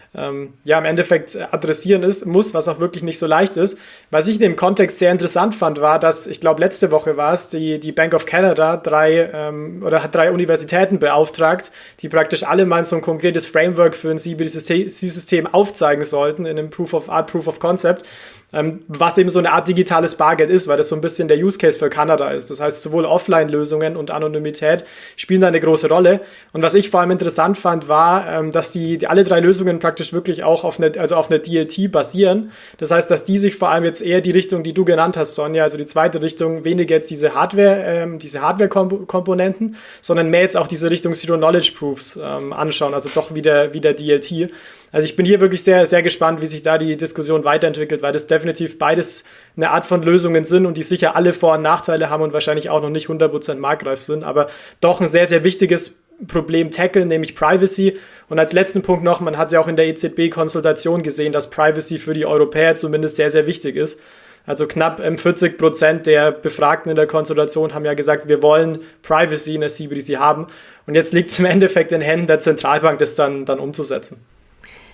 [0.13, 3.77] ähm, ja im Endeffekt adressieren ist, muss, was auch wirklich nicht so leicht ist.
[4.09, 7.33] Was ich in dem Kontext sehr interessant fand, war, dass ich glaube letzte Woche war
[7.33, 11.71] es, die, die Bank of Canada drei ähm, oder hat drei Universitäten beauftragt,
[12.01, 16.69] die praktisch alle mal so ein konkretes Framework für ein CBD-System aufzeigen sollten in einem
[16.69, 18.05] Proof of Art, Proof of Concept
[18.53, 21.37] ähm, was eben so eine Art digitales Bargeld ist, weil das so ein bisschen der
[21.37, 22.49] Use Case für Kanada ist.
[22.49, 26.21] Das heißt, sowohl Offline-Lösungen und Anonymität spielen da eine große Rolle.
[26.51, 29.79] Und was ich vor allem interessant fand, war, ähm, dass die, die alle drei Lösungen
[29.79, 32.51] praktisch wirklich auch auf eine, also auf eine DLT basieren.
[32.77, 35.35] Das heißt, dass die sich vor allem jetzt eher die Richtung, die du genannt hast,
[35.35, 40.57] Sonja, also die zweite Richtung, weniger jetzt diese Hardware, ähm, diese Hardware-Komponenten, sondern mehr jetzt
[40.57, 44.51] auch diese Richtung Zero Knowledge Proofs ähm, anschauen, also doch wieder, wieder DLT.
[44.91, 48.11] Also ich bin hier wirklich sehr, sehr gespannt, wie sich da die Diskussion weiterentwickelt, weil
[48.11, 49.23] das definitiv beides
[49.55, 52.69] eine Art von Lösungen sind und die sicher alle Vor- und Nachteile haben und wahrscheinlich
[52.69, 54.47] auch noch nicht 100% marktreif sind, aber
[54.81, 57.97] doch ein sehr, sehr wichtiges Problem tackeln, nämlich Privacy.
[58.29, 61.97] Und als letzten Punkt noch, man hat ja auch in der EZB-Konsultation gesehen, dass Privacy
[61.97, 64.01] für die Europäer zumindest sehr, sehr wichtig ist.
[64.45, 68.79] Also knapp 40 ähm, Prozent der Befragten in der Konsultation haben ja gesagt, wir wollen
[69.03, 70.47] Privacy in der CBDC haben.
[70.87, 74.25] Und jetzt liegt es im Endeffekt in Händen der Zentralbank, das dann, dann umzusetzen.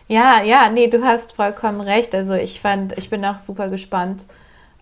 [0.09, 2.13] Ja, ja, nee, du hast vollkommen recht.
[2.13, 4.25] Also ich fand, ich bin auch super gespannt,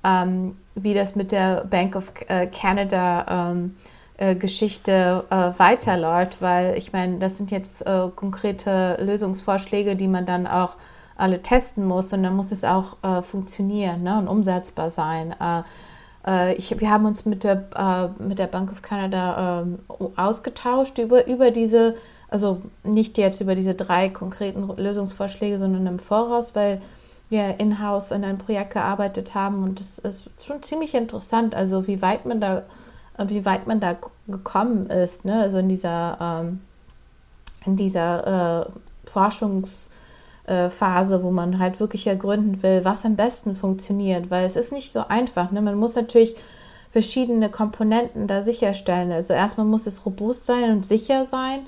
[0.03, 3.94] ähm, wie das mit der Bank of äh, Canada ähm, äh,
[4.35, 10.47] Geschichte äh, weiterläuft, weil ich meine, das sind jetzt äh, konkrete Lösungsvorschläge, die man dann
[10.47, 10.75] auch
[11.17, 15.35] alle testen muss und dann muss es auch äh, funktionieren ne, und umsetzbar sein.
[15.39, 19.79] Äh, ich, wir haben uns mit der, mit der Bank of Canada ähm,
[20.15, 21.95] ausgetauscht über, über diese
[22.29, 26.81] also nicht jetzt über diese drei konkreten Lösungsvorschläge, sondern im Voraus, weil
[27.29, 32.01] wir in-house an einem Projekt gearbeitet haben und es ist schon ziemlich interessant, also wie
[32.01, 32.63] weit man da,
[33.27, 33.95] wie weit man da
[34.27, 35.41] gekommen ist, ne?
[35.41, 36.61] also in dieser, ähm,
[37.65, 44.45] in dieser äh, Forschungsphase, wo man halt wirklich ergründen will, was am besten funktioniert, weil
[44.45, 45.51] es ist nicht so einfach.
[45.51, 45.61] Ne?
[45.61, 46.35] Man muss natürlich
[46.91, 49.11] verschiedene Komponenten da sicherstellen.
[49.11, 51.59] Also erstmal muss es robust sein und sicher sein.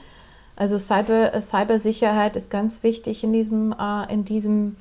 [0.56, 4.76] Also Cyber, äh, Cybersicherheit ist ganz wichtig in diesem, äh, in diesem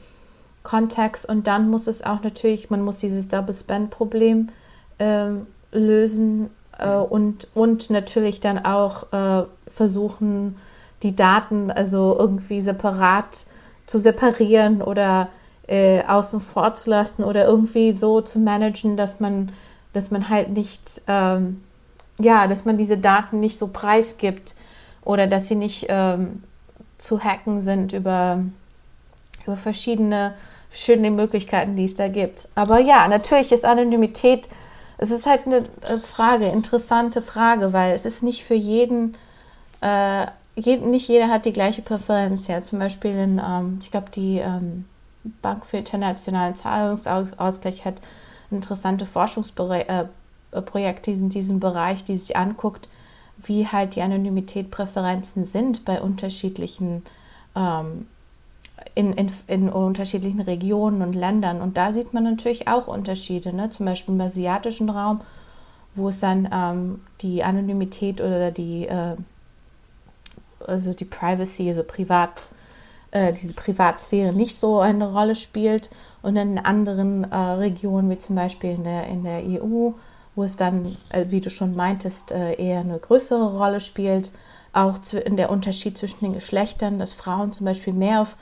[0.62, 1.29] Kontext.
[1.29, 4.48] Und dann muss es auch natürlich, man muss dieses Double Spend-Problem
[4.98, 5.29] äh,
[5.72, 10.57] lösen äh, und, und natürlich dann auch äh, versuchen,
[11.02, 13.46] die Daten also irgendwie separat
[13.87, 15.29] zu separieren oder
[15.68, 19.52] äh, außen vor zu lassen oder irgendwie so zu managen, dass man,
[19.92, 21.62] dass man halt nicht, ähm,
[22.18, 24.55] ja, dass man diese Daten nicht so preisgibt
[25.05, 26.42] oder dass sie nicht ähm,
[26.98, 28.40] zu hacken sind über,
[29.44, 30.35] über verschiedene,
[30.70, 32.48] verschiedene Möglichkeiten, die es da gibt.
[32.55, 34.48] Aber ja, natürlich ist Anonymität,
[34.98, 35.64] es ist halt eine
[36.00, 39.16] Frage, interessante Frage, weil es ist nicht für jeden,
[39.82, 42.46] äh, jeden nicht jeder hat die gleiche Präferenz.
[42.46, 44.87] Ja, zum Beispiel in, ähm, ich glaube, die ähm,
[45.42, 48.00] Bank für internationalen Zahlungsausgleich hat
[48.50, 52.88] interessante Forschungsprojekte äh, in diesem Bereich, die sich anguckt,
[53.38, 57.02] wie halt die Anonymität-Präferenzen sind bei unterschiedlichen,
[57.54, 58.06] ähm,
[58.94, 61.60] in, in, in, unterschiedlichen Regionen und Ländern.
[61.60, 63.70] Und da sieht man natürlich auch Unterschiede, ne?
[63.70, 65.20] zum Beispiel im asiatischen Raum,
[65.94, 69.16] wo es dann ähm, die Anonymität oder die, äh,
[70.66, 72.50] also die Privacy, also Privat,
[73.10, 75.90] äh, diese Privatsphäre nicht so eine Rolle spielt.
[76.22, 79.92] Und in anderen äh, Regionen, wie zum Beispiel in der, in der EU,
[80.34, 84.30] wo es dann, äh, wie du schon meintest, äh, eher eine größere Rolle spielt.
[84.72, 88.36] Auch in der Unterschied zwischen den Geschlechtern, dass Frauen zum Beispiel mehr auf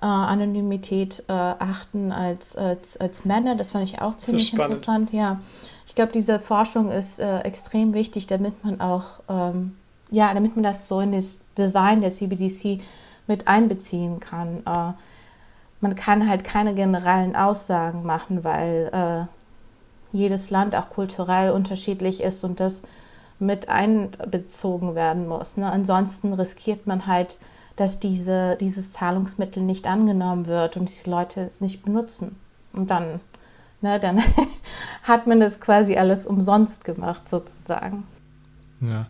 [0.00, 3.56] äh, Anonymität achten als, als, als Männer.
[3.56, 5.12] Das fand ich auch ziemlich interessant.
[5.12, 5.40] Ja,
[5.86, 9.76] ich glaube, diese Forschung ist extrem wichtig, damit man auch, ähm,
[10.10, 12.80] ja, damit man das so in das Design der CBDC
[13.26, 14.62] mit einbeziehen kann.
[15.80, 19.28] man kann halt keine generellen Aussagen machen, weil
[20.12, 22.82] jedes Land auch kulturell unterschiedlich ist und das
[23.38, 25.56] mit einbezogen werden muss.
[25.56, 25.70] Ne?
[25.70, 27.38] Ansonsten riskiert man halt,
[27.76, 32.36] dass diese, dieses Zahlungsmittel nicht angenommen wird und die Leute es nicht benutzen.
[32.72, 33.20] Und dann,
[33.82, 34.22] ne, dann
[35.02, 38.04] hat man das quasi alles umsonst gemacht, sozusagen.
[38.80, 39.06] Ja,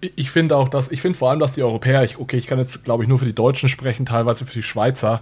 [0.00, 2.58] ich finde auch, dass, ich finde vor allem, dass die Europäer, ich, okay, ich kann
[2.58, 5.20] jetzt, glaube ich, nur für die Deutschen sprechen, teilweise für die Schweizer,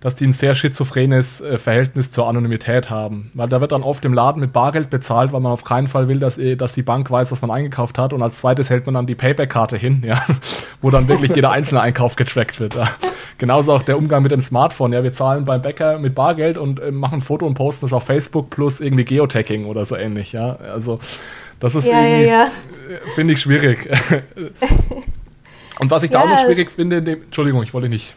[0.00, 3.30] dass die ein sehr schizophrenes äh, Verhältnis zur Anonymität haben.
[3.34, 6.08] Weil da wird dann oft im Laden mit Bargeld bezahlt, weil man auf keinen Fall
[6.08, 8.12] will, dass, äh, dass die Bank weiß, was man eingekauft hat.
[8.12, 10.24] Und als zweites hält man dann die Payback-Karte hin, ja,
[10.82, 12.74] wo dann wirklich jeder einzelne Einkauf getrackt wird.
[12.74, 12.88] Ja.
[13.38, 14.92] Genauso auch der Umgang mit dem Smartphone.
[14.92, 17.92] Ja, wir zahlen beim Bäcker mit Bargeld und äh, machen ein Foto und posten es
[17.92, 20.32] auf Facebook plus irgendwie Geotagging oder so ähnlich.
[20.32, 20.98] Ja, also
[21.60, 22.50] das ist ja, irgendwie, ja, ja.
[23.14, 23.88] Finde ich schwierig.
[25.78, 28.14] Und was ich da auch noch schwierig finde, dem, Entschuldigung, ich wollte nicht.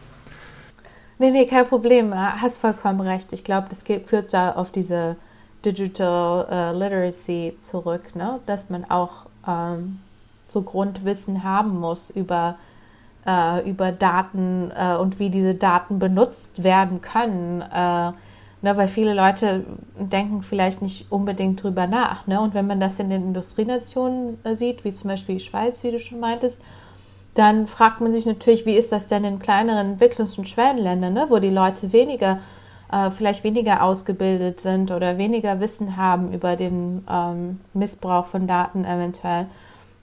[1.18, 2.14] Nee, nee, kein Problem.
[2.14, 3.32] Hast vollkommen recht.
[3.32, 5.16] Ich glaube, das geht, führt da auf diese
[5.64, 8.40] Digital uh, Literacy zurück, ne?
[8.46, 9.98] dass man auch ähm,
[10.48, 12.56] so Grundwissen haben muss über,
[13.26, 17.60] äh, über Daten äh, und wie diese Daten benutzt werden können.
[17.60, 18.12] Äh,
[18.62, 18.76] ne?
[18.76, 19.64] Weil viele Leute
[19.98, 22.26] denken vielleicht nicht unbedingt drüber nach.
[22.26, 22.40] Ne?
[22.40, 25.90] Und wenn man das in den Industrienationen äh, sieht, wie zum Beispiel die Schweiz, wie
[25.90, 26.58] du schon meintest,
[27.34, 31.26] dann fragt man sich natürlich, wie ist das denn in kleineren Entwicklungs- und Schwellenländern, ne,
[31.28, 32.40] wo die Leute weniger,
[32.90, 38.84] äh, vielleicht weniger ausgebildet sind oder weniger Wissen haben über den ähm, Missbrauch von Daten
[38.84, 39.46] eventuell.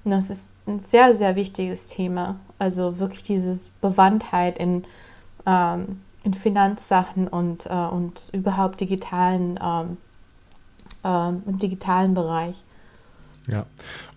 [0.06, 2.38] Und das ist ein sehr, sehr wichtiges Thema.
[2.60, 4.84] Also wirklich diese Bewandtheit in,
[5.46, 9.98] ähm, in Finanzsachen und, äh, und überhaupt digitalen, ähm,
[11.06, 12.64] ähm im digitalen Bereich.
[13.48, 13.66] Ja,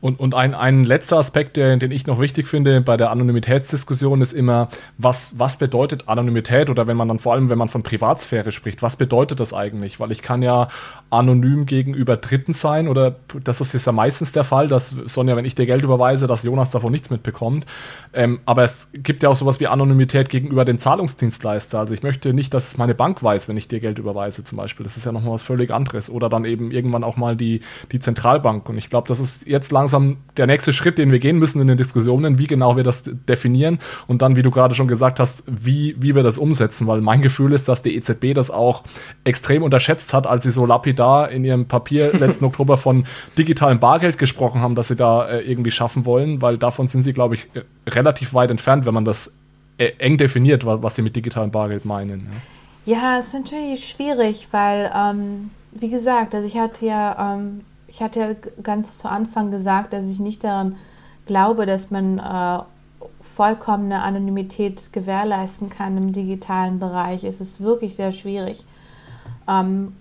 [0.00, 4.22] und, und ein, ein letzter Aspekt, der, den ich noch wichtig finde bei der Anonymitätsdiskussion,
[4.22, 7.82] ist immer, was, was bedeutet Anonymität oder wenn man dann vor allem, wenn man von
[7.82, 10.00] Privatsphäre spricht, was bedeutet das eigentlich?
[10.00, 10.68] Weil ich kann ja
[11.10, 15.54] anonym gegenüber Dritten sein oder das ist ja meistens der Fall, dass Sonja, wenn ich
[15.54, 17.66] dir Geld überweise, dass Jonas davon nichts mitbekommt.
[18.14, 21.78] Ähm, aber es gibt ja auch sowas wie Anonymität gegenüber dem Zahlungsdienstleister.
[21.78, 24.84] Also ich möchte nicht, dass meine Bank weiß, wenn ich dir Geld überweise zum Beispiel.
[24.84, 26.10] Das ist ja nochmal was völlig anderes.
[26.10, 27.60] Oder dann eben irgendwann auch mal die,
[27.92, 28.68] die Zentralbank.
[28.68, 29.89] Und ich glaube, das ist jetzt langsam
[30.36, 33.78] der nächste Schritt, den wir gehen müssen in den Diskussionen, wie genau wir das definieren
[34.06, 36.86] und dann, wie du gerade schon gesagt hast, wie, wie wir das umsetzen.
[36.86, 38.84] Weil mein Gefühl ist, dass die EZB das auch
[39.24, 43.04] extrem unterschätzt hat, als sie so lapidar in ihrem Papier letzten Oktober von
[43.38, 47.12] digitalem Bargeld gesprochen haben, dass sie da äh, irgendwie schaffen wollen, weil davon sind sie,
[47.12, 49.32] glaube ich, äh, relativ weit entfernt, wenn man das
[49.78, 52.28] äh, eng definiert, was sie mit digitalem Bargeld meinen.
[52.84, 57.62] Ja, ja es ist natürlich schwierig, weil, ähm, wie gesagt, also ich hatte ja, ähm,
[57.90, 58.28] ich hatte ja
[58.62, 60.76] ganz zu Anfang gesagt, dass ich nicht daran
[61.26, 62.62] glaube, dass man äh,
[63.34, 67.24] vollkommene Anonymität gewährleisten kann im digitalen Bereich.
[67.24, 68.64] Es ist wirklich sehr schwierig.
[69.48, 69.94] Ähm,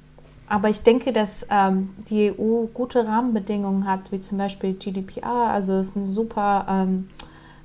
[0.47, 5.51] aber ich denke, dass ähm, die EU gute Rahmenbedingungen hat, wie zum Beispiel GDPR.
[5.51, 7.09] Also es ist eine super ähm,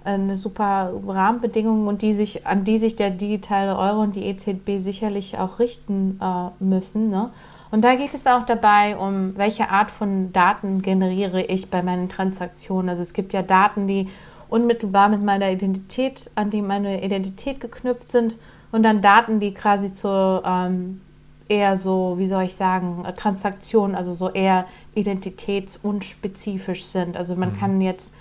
[0.04, 4.78] eine super Rahmenbedingung und die sich, an die sich der digitale Euro und die EZB
[4.78, 7.08] sicherlich auch richten äh, müssen.
[7.08, 7.30] Ne?
[7.74, 12.08] Und da geht es auch dabei, um welche Art von Daten generiere ich bei meinen
[12.08, 12.88] Transaktionen.
[12.88, 14.08] Also es gibt ja Daten, die
[14.48, 18.36] unmittelbar mit meiner Identität, an die meine Identität geknüpft sind
[18.70, 21.00] und dann Daten, die quasi zur ähm,
[21.48, 27.16] eher so, wie soll ich sagen, Transaktionen, also so eher identitätsunspezifisch sind.
[27.16, 27.56] Also man mhm.
[27.56, 28.14] kann jetzt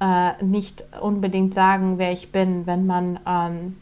[0.00, 3.76] äh, nicht unbedingt sagen, wer ich bin, wenn man, ähm,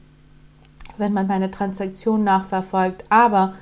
[0.96, 3.04] wenn man meine Transaktion nachverfolgt.
[3.10, 3.52] Aber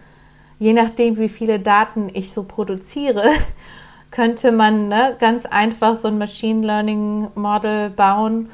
[0.58, 3.30] je nachdem, wie viele Daten ich so produziere,
[4.10, 8.48] könnte man ne, ganz einfach so ein Machine Learning Model bauen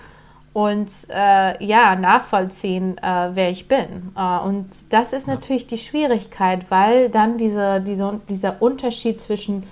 [0.52, 4.12] und äh, ja, nachvollziehen, äh, wer ich bin.
[4.16, 9.64] Äh, und das ist natürlich die Schwierigkeit, weil dann diese, diese, dieser Unterschied zwischen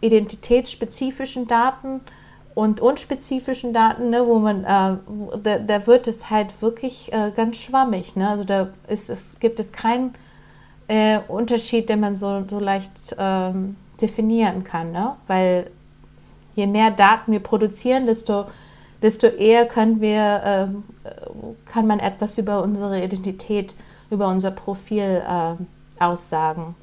[0.00, 2.00] identitätsspezifischen Daten
[2.54, 4.96] und unspezifischen Daten, ne, wo man, äh,
[5.42, 8.16] da, da, wird es halt wirklich äh, ganz schwammig.
[8.16, 8.28] Ne?
[8.28, 10.14] Also da ist es, gibt es keinen
[10.88, 14.92] äh, Unterschied, den man so, so leicht ähm, definieren kann.
[14.92, 15.16] Ne?
[15.26, 15.70] Weil
[16.54, 18.46] je mehr Daten wir produzieren, desto,
[19.02, 20.84] desto eher können wir, ähm,
[21.66, 23.74] kann man etwas über unsere Identität,
[24.10, 25.54] über unser Profil äh,
[26.02, 26.74] aussagen.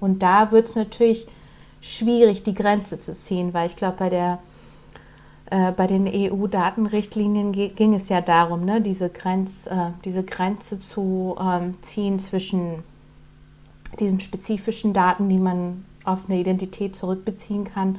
[0.00, 1.26] Und da wird es natürlich
[1.80, 4.38] schwierig, die Grenze zu ziehen, weil ich glaube, bei der
[5.50, 11.36] äh, bei den EU-Datenrichtlinien ging es ja darum, ne, diese, Grenz, äh, diese Grenze zu
[11.38, 12.82] ähm, ziehen zwischen
[14.00, 17.98] diesen spezifischen Daten, die man auf eine Identität zurückbeziehen kann,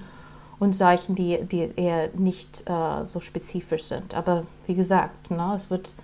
[0.60, 4.16] und solchen, die, die eher nicht äh, so spezifisch sind.
[4.16, 5.96] Aber wie gesagt, ne, es wird,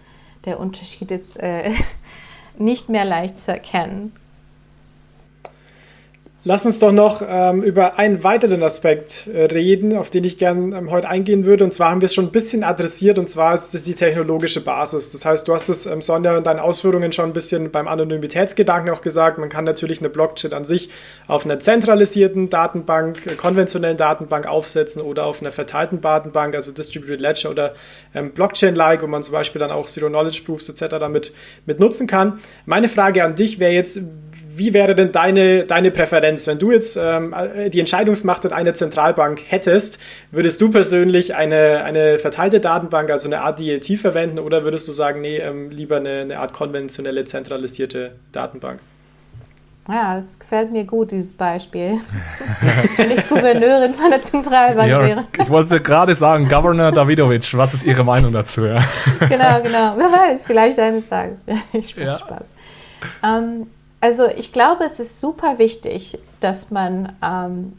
[0.45, 1.71] der Unterschied ist äh,
[2.57, 4.11] nicht mehr leicht zu erkennen.
[6.43, 10.75] Lass uns doch noch ähm, über einen weiteren Aspekt äh, reden, auf den ich gerne
[10.75, 11.63] ähm, heute eingehen würde.
[11.63, 14.59] Und zwar haben wir es schon ein bisschen adressiert, und zwar ist das die technologische
[14.59, 15.11] Basis.
[15.11, 18.91] Das heißt, du hast es, ähm, Sonja, in deinen Ausführungen schon ein bisschen beim Anonymitätsgedanken
[18.91, 19.37] auch gesagt.
[19.37, 20.89] Man kann natürlich eine Blockchain an sich
[21.27, 27.21] auf einer zentralisierten Datenbank, äh, konventionellen Datenbank aufsetzen oder auf einer verteilten Datenbank, also Distributed
[27.21, 27.75] Ledger oder
[28.15, 30.95] ähm, Blockchain-like, wo man zum Beispiel dann auch Zero-Knowledge-Proofs etc.
[30.97, 31.33] damit
[31.67, 32.39] mit nutzen kann.
[32.65, 34.01] Meine Frage an dich wäre jetzt,
[34.57, 36.47] wie wäre denn deine, deine Präferenz?
[36.47, 37.33] Wenn du jetzt ähm,
[37.71, 39.99] die Entscheidungsmacht in einer Zentralbank hättest,
[40.31, 44.93] würdest du persönlich eine, eine verteilte Datenbank, also eine Art DLT verwenden oder würdest du
[44.93, 48.79] sagen, nee, ähm, lieber eine, eine Art konventionelle, zentralisierte Datenbank?
[49.89, 51.99] Ja, das gefällt mir gut, dieses Beispiel.
[52.97, 55.25] Wenn ich Gouverneurin von der Zentralbank ja, wäre.
[55.39, 58.61] Ich wollte gerade sagen, Governor Davidovic, was ist Ihre Meinung dazu?
[58.61, 59.93] Genau, genau.
[59.97, 61.39] Wer weiß, vielleicht eines Tages.
[61.73, 62.19] Ich ja.
[62.19, 62.43] Spaß.
[63.23, 63.67] ähm,
[64.01, 67.73] also ich glaube, es ist super wichtig, dass man ähm,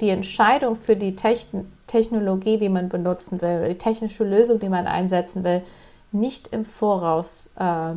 [0.00, 4.70] die Entscheidung für die Techn Technologie, die man benutzen will, oder die technische Lösung, die
[4.70, 5.62] man einsetzen will,
[6.10, 7.94] nicht im Voraus äh,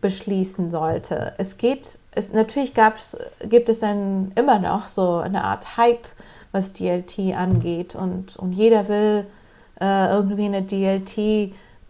[0.00, 1.34] beschließen sollte.
[1.36, 3.16] Es geht, es, natürlich gab's,
[3.48, 6.06] gibt es dann immer noch so eine Art Hype,
[6.52, 9.26] was DLT angeht und, und jeder will
[9.80, 10.62] äh, irgendwie eine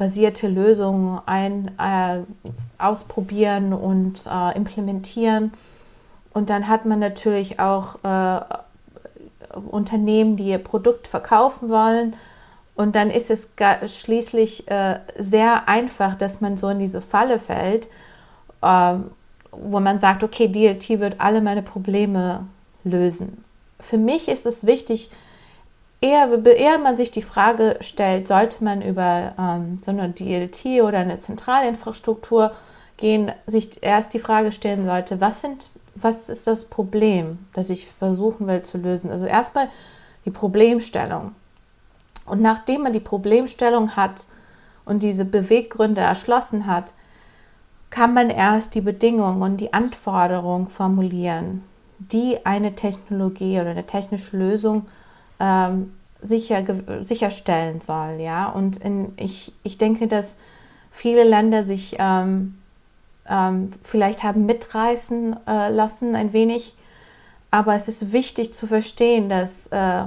[0.01, 2.23] DLT-basierte Lösung ein, äh,
[2.79, 5.53] ausprobieren und äh, implementieren.
[6.33, 8.41] Und dann hat man natürlich auch äh,
[9.71, 12.15] Unternehmen, die ihr Produkt verkaufen wollen.
[12.75, 13.49] Und dann ist es
[13.87, 17.89] schließlich äh, sehr einfach, dass man so in diese Falle fällt,
[18.63, 18.95] äh,
[19.51, 22.47] wo man sagt, okay, DLT wird alle meine Probleme
[22.85, 23.45] lösen.
[23.81, 25.11] Für mich ist es wichtig,
[26.01, 30.99] eher, eher man sich die Frage stellt, sollte man über ähm, so eine DLT oder
[30.99, 32.53] eine Zentralinfrastruktur
[32.97, 37.91] gehen, sich erst die Frage stellen sollte, was sind, was ist das Problem, das ich
[37.91, 39.11] versuchen will zu lösen?
[39.11, 39.69] Also erstmal
[40.25, 41.35] die Problemstellung.
[42.27, 44.27] Und nachdem man die Problemstellung hat
[44.85, 46.93] und diese Beweggründe erschlossen hat,
[47.91, 51.65] kann man erst die Bedingungen und die Anforderungen formulieren,
[51.99, 54.87] die eine Technologie oder eine technische Lösung
[55.41, 56.63] ähm, sicher,
[57.05, 58.21] sicherstellen soll.
[58.21, 58.49] Ja?
[58.49, 60.37] Und in, ich, ich denke, dass
[60.93, 62.61] viele Länder sich ähm,
[63.29, 66.75] ähm, vielleicht haben mitreißen äh, lassen ein wenig,
[67.51, 70.05] aber es ist wichtig zu verstehen, dass äh,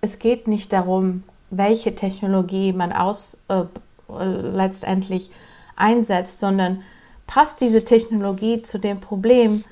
[0.00, 3.62] es geht nicht darum, welche Technologie man aus, äh,
[4.08, 5.30] letztendlich
[5.76, 6.82] einsetzt, sondern
[7.26, 9.64] passt diese Technologie zu dem Problem,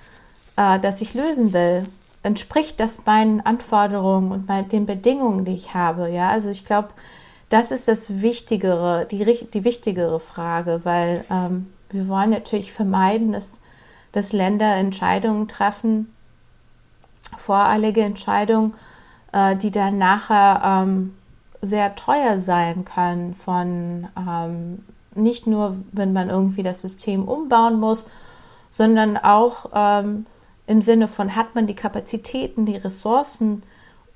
[0.57, 1.87] äh, das ich lösen will?
[2.23, 6.09] Entspricht das meinen Anforderungen und mein, den Bedingungen, die ich habe?
[6.09, 6.89] Ja, also ich glaube,
[7.49, 13.49] das ist das Wichtigere, die, die wichtigere Frage, weil ähm, wir wollen natürlich vermeiden, dass,
[14.13, 16.13] dass Länder Entscheidungen treffen,
[17.37, 18.75] voreilige Entscheidungen,
[19.33, 21.15] äh, die dann nachher ähm,
[21.61, 28.07] sehr teuer sein können von ähm, nicht nur, wenn man irgendwie das System umbauen muss,
[28.71, 30.27] sondern auch ähm,
[30.67, 33.63] im Sinne von, hat man die Kapazitäten, die Ressourcen,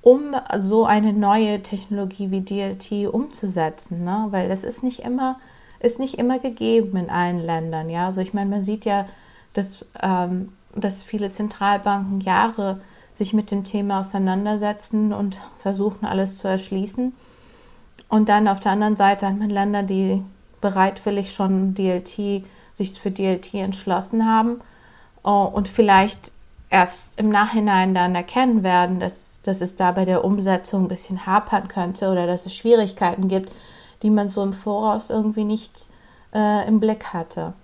[0.03, 4.05] um so eine neue Technologie wie DLT umzusetzen.
[4.05, 4.29] Ne?
[4.31, 5.41] Weil das ist nicht immer,
[5.81, 7.91] ist nicht immer gegeben in allen Ländern.
[7.91, 8.07] Ja?
[8.07, 9.07] Also ich meine, man sieht ja,
[9.53, 12.81] dass, ähm, dass viele Zentralbanken Jahre
[13.17, 17.13] sich mit dem Thema auseinandersetzen und versuchen, alles zu erschließen.
[18.09, 20.23] Und dann auf der anderen Seite hat man Länder, die
[20.61, 24.61] bereitwillig schon DLT, sich für DLT entschlossen haben
[25.25, 26.33] uh, und vielleicht
[26.77, 31.25] erst im Nachhinein dann erkennen werden, dass, dass es da bei der Umsetzung ein bisschen
[31.25, 33.51] hapern könnte oder dass es Schwierigkeiten gibt,
[34.03, 35.89] die man so im Voraus irgendwie nicht
[36.35, 37.55] äh, im Blick hatte.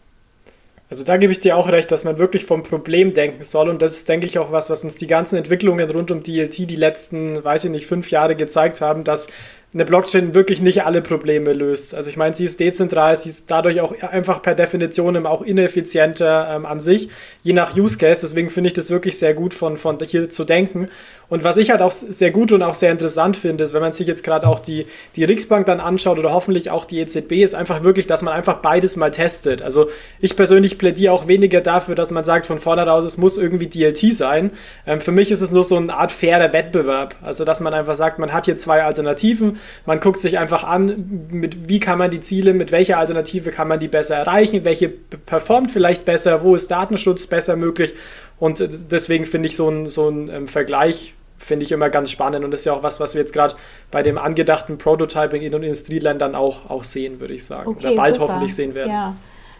[0.88, 3.68] Also da gebe ich dir auch recht, dass man wirklich vom Problem denken soll.
[3.68, 6.70] Und das ist, denke ich, auch was, was uns die ganzen Entwicklungen rund um DLT
[6.70, 9.28] die letzten, weiß ich nicht, fünf Jahre gezeigt haben, dass
[9.74, 11.94] eine Blockchain wirklich nicht alle Probleme löst.
[11.94, 16.54] Also ich meine, sie ist dezentral, sie ist dadurch auch einfach per Definition auch ineffizienter
[16.54, 17.08] ähm, an sich,
[17.42, 18.20] je nach Use Case.
[18.20, 20.88] Deswegen finde ich das wirklich sehr gut von, von hier zu denken.
[21.32, 23.94] Und was ich halt auch sehr gut und auch sehr interessant finde, ist, wenn man
[23.94, 24.84] sich jetzt gerade auch die,
[25.16, 28.58] die Riksbank dann anschaut oder hoffentlich auch die EZB, ist einfach wirklich, dass man einfach
[28.58, 29.62] beides mal testet.
[29.62, 29.88] Also
[30.20, 34.12] ich persönlich plädiere auch weniger dafür, dass man sagt von vornherein es muss irgendwie DLT
[34.12, 34.50] sein.
[34.86, 37.14] Ähm, für mich ist es nur so eine Art fairer Wettbewerb.
[37.22, 41.28] Also dass man einfach sagt, man hat hier zwei Alternativen man guckt sich einfach an,
[41.30, 44.90] mit wie kann man die Ziele, mit welcher Alternative kann man die besser erreichen, welche
[44.90, 47.94] performt vielleicht besser, wo ist Datenschutz besser möglich.
[48.38, 52.50] Und deswegen finde ich so ein, so ähm, Vergleich finde ich immer ganz spannend und
[52.50, 53.56] das ist ja auch was, was wir jetzt gerade
[53.90, 57.68] bei dem angedachten Prototyping in den Industrieländern auch, auch sehen, würde ich sagen.
[57.68, 58.28] Okay, Oder bald super.
[58.28, 58.90] hoffentlich sehen werden.
[58.90, 59.14] Ja.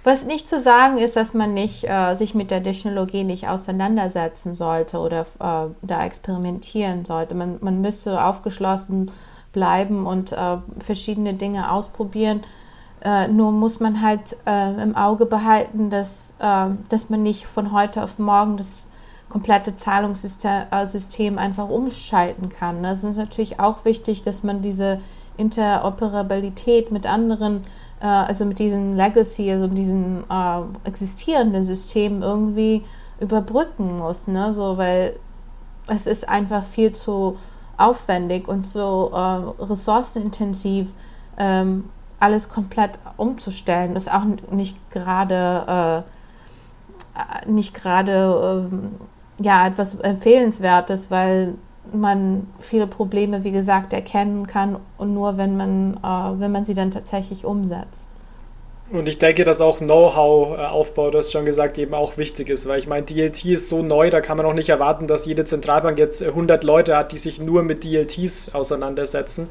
[0.04, 4.54] Was nicht zu sagen ist, dass man nicht, äh, sich mit der Technologie nicht auseinandersetzen
[4.54, 7.36] sollte oder äh, da experimentieren sollte.
[7.36, 9.12] Man, man müsste aufgeschlossen
[9.52, 12.42] bleiben und äh, verschiedene Dinge ausprobieren.
[13.04, 17.72] Äh, nur muss man halt äh, im Auge behalten, dass, äh, dass man nicht von
[17.72, 18.86] heute auf morgen das
[19.32, 22.84] komplette Zahlungssystem äh, einfach umschalten kann.
[22.84, 25.00] Es ist natürlich auch wichtig, dass man diese
[25.38, 27.64] Interoperabilität mit anderen,
[28.00, 30.24] äh, also mit diesen Legacy, also mit diesen
[30.84, 32.84] existierenden Systemen irgendwie
[33.20, 34.52] überbrücken muss, ne?
[34.52, 35.16] so, weil
[35.86, 37.38] es ist einfach viel zu
[37.78, 40.92] aufwendig und so äh, ressourcenintensiv,
[41.38, 41.88] ähm,
[42.20, 43.94] alles komplett umzustellen.
[43.94, 46.10] Das ist auch nicht gerade äh,
[47.46, 49.11] nicht gerade äh,
[49.42, 51.54] ja etwas empfehlenswertes, weil
[51.92, 56.74] man viele Probleme, wie gesagt, erkennen kann und nur wenn man, äh, wenn man sie
[56.74, 58.04] dann tatsächlich umsetzt.
[58.92, 62.78] Und ich denke, dass auch Know-how-Aufbau, du hast schon gesagt, eben auch wichtig ist, weil
[62.78, 65.98] ich meine, DLT ist so neu, da kann man auch nicht erwarten, dass jede Zentralbank
[65.98, 69.48] jetzt 100 Leute hat, die sich nur mit DLTs auseinandersetzen.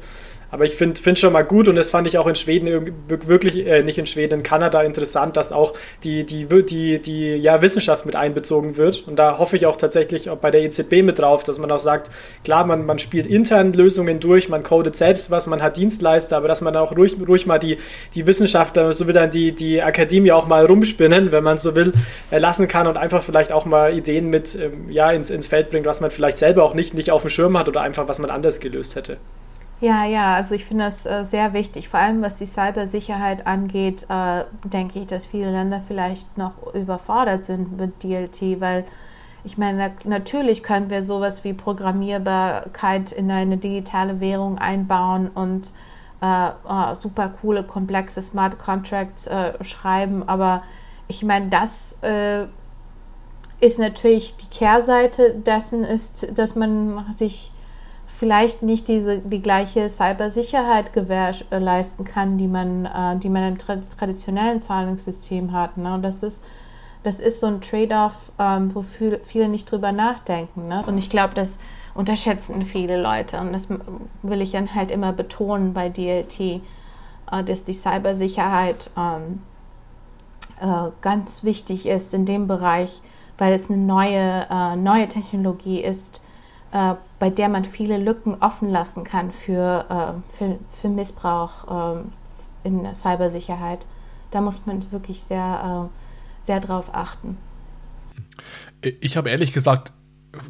[0.52, 3.66] Aber ich finde find schon mal gut und das fand ich auch in Schweden wirklich,
[3.66, 5.72] äh, nicht in Schweden, in Kanada interessant, dass auch
[6.04, 9.08] die, die, die, die ja, Wissenschaft mit einbezogen wird.
[9.08, 11.78] Und da hoffe ich auch tatsächlich auch bei der EZB mit drauf, dass man auch
[11.78, 12.10] sagt,
[12.44, 16.48] klar, man, man spielt intern Lösungen durch, man codet selbst was, man hat Dienstleister, aber
[16.48, 17.78] dass man auch ruhig, ruhig mal die,
[18.14, 21.94] die Wissenschaftler, so will dann die, die Akademie auch mal rumspinnen, wenn man so will,
[22.30, 25.70] äh, lassen kann und einfach vielleicht auch mal Ideen mit ähm, ja, ins, ins Feld
[25.70, 28.18] bringt, was man vielleicht selber auch nicht, nicht auf dem Schirm hat oder einfach was
[28.18, 29.16] man anders gelöst hätte.
[29.82, 31.88] Ja, ja, also ich finde das äh, sehr wichtig.
[31.88, 37.44] Vor allem was die Cybersicherheit angeht, äh, denke ich, dass viele Länder vielleicht noch überfordert
[37.44, 38.84] sind mit DLT, weil
[39.42, 45.72] ich meine, natürlich können wir sowas wie Programmierbarkeit in eine digitale Währung einbauen und
[46.20, 50.62] äh, oh, super coole, komplexe Smart Contracts äh, schreiben, aber
[51.08, 52.44] ich meine, das äh,
[53.58, 57.51] ist natürlich die Kehrseite dessen ist, dass man sich
[58.22, 64.62] vielleicht nicht diese, die gleiche Cybersicherheit gewährleisten kann, die man, äh, die man im traditionellen
[64.62, 65.76] Zahlungssystem hat.
[65.76, 65.92] Ne?
[65.92, 66.40] Und das ist,
[67.02, 70.68] das ist so ein Trade-off, ähm, wo viel, viele nicht drüber nachdenken.
[70.68, 70.84] Ne?
[70.86, 71.58] Und ich glaube, das
[71.96, 73.40] unterschätzen viele Leute.
[73.40, 73.66] Und das
[74.22, 76.60] will ich dann halt immer betonen bei DLT, äh,
[77.44, 79.42] dass die Cybersicherheit ähm,
[80.60, 83.02] äh, ganz wichtig ist in dem Bereich,
[83.36, 86.22] weil es eine neue, äh, neue Technologie ist,
[86.70, 92.00] äh, bei der man viele Lücken offen lassen kann für, äh, für, für Missbrauch
[92.64, 93.86] äh, in Cybersicherheit.
[94.32, 97.38] Da muss man wirklich sehr, äh, sehr drauf achten.
[98.80, 99.92] Ich habe ehrlich gesagt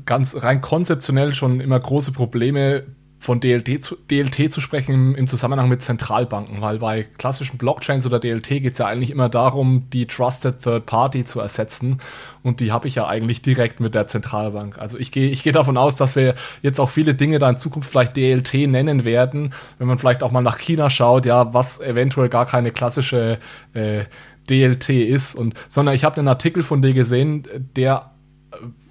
[0.06, 2.86] ganz rein konzeptionell schon immer große Probleme
[3.22, 8.04] von DLT zu, DLT zu sprechen im, im, Zusammenhang mit Zentralbanken, weil bei klassischen Blockchains
[8.04, 12.00] oder DLT geht es ja eigentlich immer darum, die Trusted Third Party zu ersetzen.
[12.42, 14.76] Und die habe ich ja eigentlich direkt mit der Zentralbank.
[14.76, 17.58] Also ich gehe ich geh davon aus, dass wir jetzt auch viele Dinge da in
[17.58, 21.80] Zukunft vielleicht DLT nennen werden, wenn man vielleicht auch mal nach China schaut, ja, was
[21.80, 23.38] eventuell gar keine klassische
[23.72, 24.02] äh,
[24.50, 25.36] DLT ist.
[25.36, 27.46] Und, sondern ich habe einen Artikel von dir gesehen,
[27.76, 28.10] der,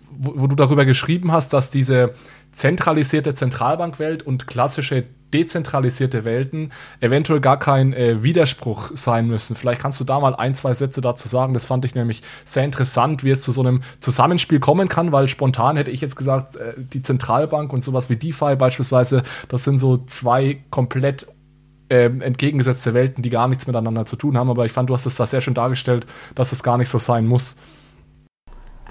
[0.09, 2.13] wo, wo du darüber geschrieben hast, dass diese
[2.51, 9.55] zentralisierte Zentralbankwelt und klassische dezentralisierte Welten eventuell gar kein äh, Widerspruch sein müssen.
[9.55, 11.53] Vielleicht kannst du da mal ein, zwei Sätze dazu sagen.
[11.53, 15.27] Das fand ich nämlich sehr interessant, wie es zu so einem Zusammenspiel kommen kann, weil
[15.27, 19.79] spontan hätte ich jetzt gesagt, äh, die Zentralbank und sowas wie DeFi beispielsweise, das sind
[19.79, 21.27] so zwei komplett
[21.89, 24.49] ähm, entgegengesetzte Welten, die gar nichts miteinander zu tun haben.
[24.49, 26.99] Aber ich fand, du hast es da sehr schön dargestellt, dass es gar nicht so
[26.99, 27.55] sein muss.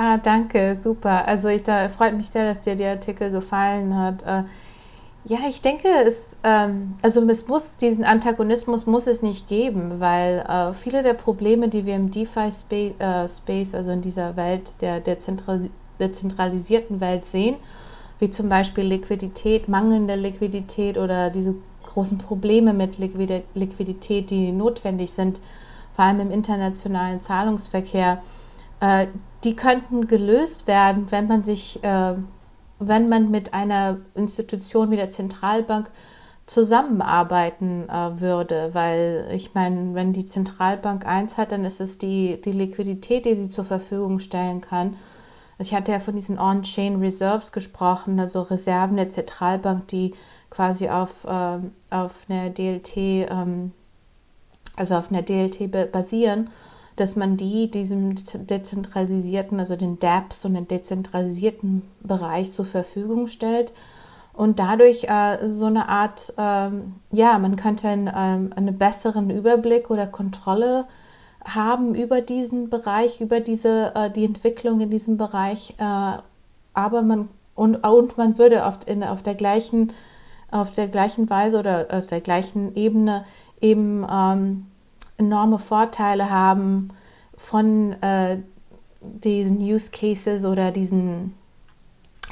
[0.02, 1.28] Ah, danke, super.
[1.28, 4.22] Also ich da freut mich sehr, dass dir der Artikel gefallen hat.
[4.22, 4.44] Äh,
[5.26, 10.38] ja, ich denke, es, ähm, also es muss diesen Antagonismus muss es nicht geben, weil
[10.48, 12.48] äh, viele der Probleme, die wir im DeFi
[12.98, 15.18] äh, Space, also in dieser Welt der, der,
[15.98, 17.56] der zentralisierten Welt sehen,
[18.20, 25.42] wie zum Beispiel Liquidität, mangelnde Liquidität oder diese großen Probleme mit Liquidität, die notwendig sind,
[25.94, 28.22] vor allem im internationalen Zahlungsverkehr,
[29.44, 32.14] die könnten gelöst werden, wenn man sich, äh,
[32.78, 35.90] wenn man mit einer Institution wie der Zentralbank
[36.46, 42.40] zusammenarbeiten äh, würde, weil ich meine, wenn die Zentralbank eins hat, dann ist es die,
[42.40, 44.96] die Liquidität, die sie zur Verfügung stellen kann.
[45.58, 50.14] Ich hatte ja von diesen On-Chain Reserves gesprochen, also Reserven der Zentralbank, die
[50.48, 53.72] quasi auf, ähm, auf einer DLT, ähm,
[54.74, 56.50] also auf einer DLT basieren
[56.96, 63.72] dass man die diesem dezentralisierten, also den DApps und den dezentralisierten Bereich zur Verfügung stellt.
[64.32, 69.90] Und dadurch äh, so eine Art, ähm, ja, man könnte einen, ähm, einen besseren Überblick
[69.90, 70.86] oder Kontrolle
[71.44, 76.18] haben über diesen Bereich, über diese, äh, die Entwicklung in diesem Bereich, äh,
[76.74, 79.92] aber man und, und man würde oft in, auf der gleichen
[80.50, 83.24] auf der gleichen Weise oder auf der gleichen Ebene
[83.60, 84.66] eben ähm,
[85.20, 86.90] enorme Vorteile haben
[87.36, 88.38] von äh,
[89.00, 91.34] diesen Use Cases oder diesen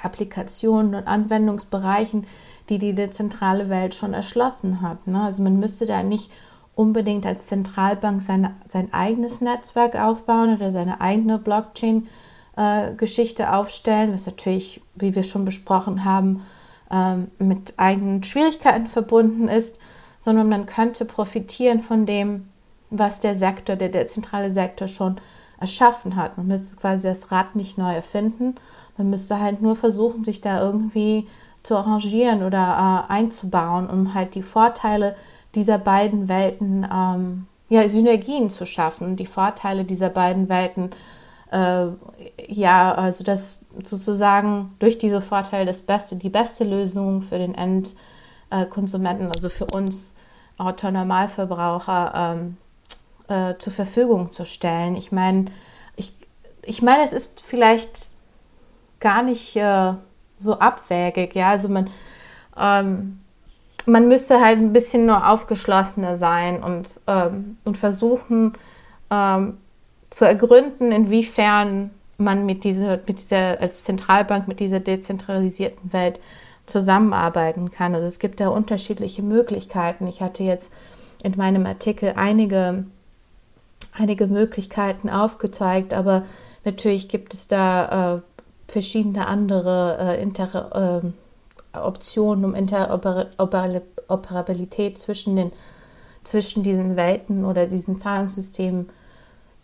[0.03, 2.27] Applikationen und Anwendungsbereichen,
[2.69, 5.07] die die dezentrale Welt schon erschlossen hat.
[5.07, 5.23] Ne?
[5.23, 6.31] Also man müsste da nicht
[6.75, 14.27] unbedingt als Zentralbank sein, sein eigenes Netzwerk aufbauen oder seine eigene Blockchain-Geschichte äh, aufstellen, was
[14.27, 16.43] natürlich, wie wir schon besprochen haben,
[16.91, 19.79] ähm, mit eigenen Schwierigkeiten verbunden ist,
[20.21, 22.49] sondern man könnte profitieren von dem,
[22.91, 25.19] was der Sektor, der dezentrale Sektor schon
[25.61, 26.37] erschaffen hat.
[26.37, 28.55] Man müsste quasi das Rad nicht neu erfinden.
[28.97, 31.27] Man müsste halt nur versuchen, sich da irgendwie
[31.63, 35.17] zu arrangieren oder äh, einzubauen, um halt die Vorteile
[35.55, 40.91] dieser beiden Welten ähm, ja, Synergien zu schaffen, die Vorteile dieser beiden Welten,
[41.51, 41.87] äh,
[42.47, 49.27] ja, also das sozusagen durch diese Vorteile das Beste, die beste Lösung für den Endkonsumenten,
[49.29, 50.15] also für uns
[50.57, 52.57] Autonormalverbraucher, ähm,
[53.29, 54.97] äh, zur Verfügung zu stellen.
[54.97, 55.47] Ich meine,
[55.97, 56.15] ich,
[56.63, 58.09] ich meine, es ist vielleicht
[59.01, 59.95] gar nicht äh,
[60.39, 61.91] so abwägig, ja, also man,
[62.59, 63.21] ähm,
[63.87, 68.55] man müsste halt ein bisschen nur aufgeschlossener sein und, ähm, und versuchen
[69.11, 69.59] ähm,
[70.11, 76.21] zu ergründen, inwiefern man mit dieser, mit dieser, als Zentralbank mit dieser dezentralisierten Welt
[76.67, 77.95] zusammenarbeiten kann.
[77.95, 80.07] Also es gibt da unterschiedliche Möglichkeiten.
[80.07, 80.71] Ich hatte jetzt
[81.23, 82.85] in meinem Artikel einige,
[83.99, 86.25] einige Möglichkeiten aufgezeigt, aber
[86.65, 88.21] natürlich gibt es da äh,
[88.71, 91.07] verschiedene andere äh, Inter, äh,
[91.79, 95.53] Optionen, um Interoperabilität zwischen, den,
[96.25, 98.89] zwischen diesen Welten oder diesen Zahlungssystemen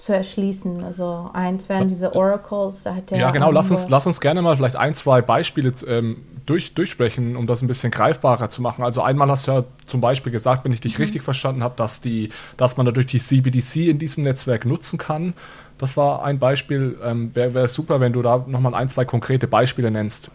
[0.05, 0.85] zu erschließen.
[0.85, 2.83] Also eins wären diese Oracles.
[2.83, 3.51] Da hat ja, genau.
[3.51, 7.63] Lass uns, lass uns gerne mal vielleicht ein, zwei Beispiele ähm, durch, durchsprechen, um das
[7.63, 8.85] ein bisschen greifbarer zu machen.
[8.85, 11.05] Also einmal hast du ja zum Beispiel gesagt, wenn ich dich mhm.
[11.05, 12.29] richtig verstanden habe, dass, die,
[12.59, 15.33] dass man dadurch die CBDC in diesem Netzwerk nutzen kann.
[15.79, 16.99] Das war ein Beispiel.
[17.03, 20.31] Ähm, Wäre wär super, wenn du da nochmal ein, zwei konkrete Beispiele nennst.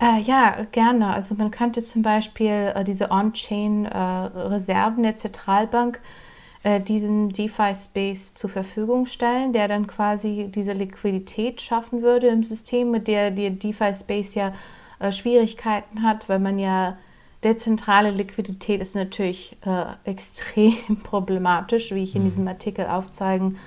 [0.00, 1.12] Äh, ja, gerne.
[1.12, 6.19] Also man könnte zum Beispiel äh, diese On-Chain-Reserven äh, der Zentralbank äh,
[6.62, 13.08] diesen DeFi-Space zur Verfügung stellen, der dann quasi diese Liquidität schaffen würde im System, mit
[13.08, 14.52] der der DeFi-Space ja
[15.00, 16.98] äh, Schwierigkeiten hat, weil man ja
[17.42, 22.28] dezentrale Liquidität ist natürlich äh, extrem problematisch, wie ich in mhm.
[22.28, 23.58] diesem Artikel aufzeigen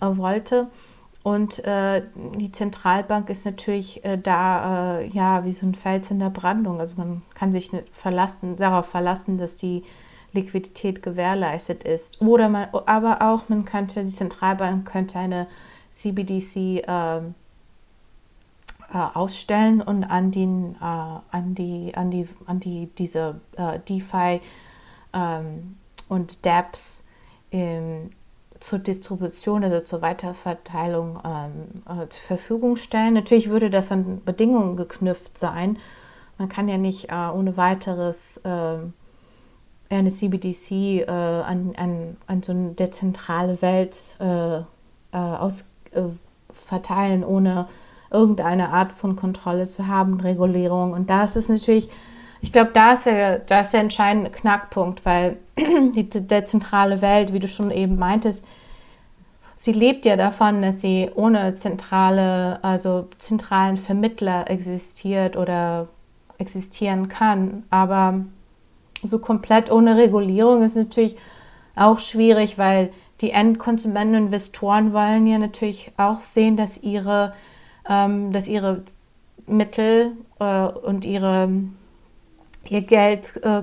[0.00, 0.68] äh, wollte.
[1.22, 2.02] Und äh,
[2.36, 6.80] die Zentralbank ist natürlich äh, da äh, ja wie so ein Fels in der Brandung.
[6.80, 9.84] Also man kann sich nicht verlassen, darauf verlassen, dass die
[10.32, 12.20] Liquidität gewährleistet ist.
[12.20, 15.46] Oder man, aber auch man könnte, die Zentralbank könnte eine
[15.92, 17.34] CBDC ähm,
[18.92, 24.40] äh, ausstellen und an, den, äh, an die, an die, an die, diese äh, DeFi
[25.12, 25.76] ähm,
[26.08, 27.04] und dApps
[28.60, 33.14] zur Distribution, also zur Weiterverteilung ähm, äh, zur Verfügung stellen.
[33.14, 35.78] Natürlich würde das an Bedingungen geknüpft sein.
[36.38, 38.92] Man kann ja nicht äh, ohne weiteres ähm,
[39.98, 44.62] eine CBDC äh, an, an, an so eine dezentrale Welt äh, äh,
[45.12, 46.02] aus, äh,
[46.66, 47.66] verteilen, ohne
[48.10, 50.92] irgendeine Art von Kontrolle zu haben, Regulierung.
[50.92, 51.88] Und da ist es natürlich,
[52.40, 57.70] ich glaube, da da ist der entscheidende Knackpunkt, weil die dezentrale Welt, wie du schon
[57.70, 58.44] eben meintest,
[59.58, 65.88] sie lebt ja davon, dass sie ohne zentrale, also zentralen Vermittler existiert oder
[66.38, 67.64] existieren kann.
[67.70, 68.24] Aber
[69.02, 71.16] so komplett ohne Regulierung ist natürlich
[71.76, 77.34] auch schwierig, weil die Endkonsumenten und Investoren wollen ja natürlich auch sehen, dass ihre,
[77.88, 78.82] ähm, dass ihre
[79.46, 81.50] Mittel äh, und ihre,
[82.68, 83.62] ihr Geld äh,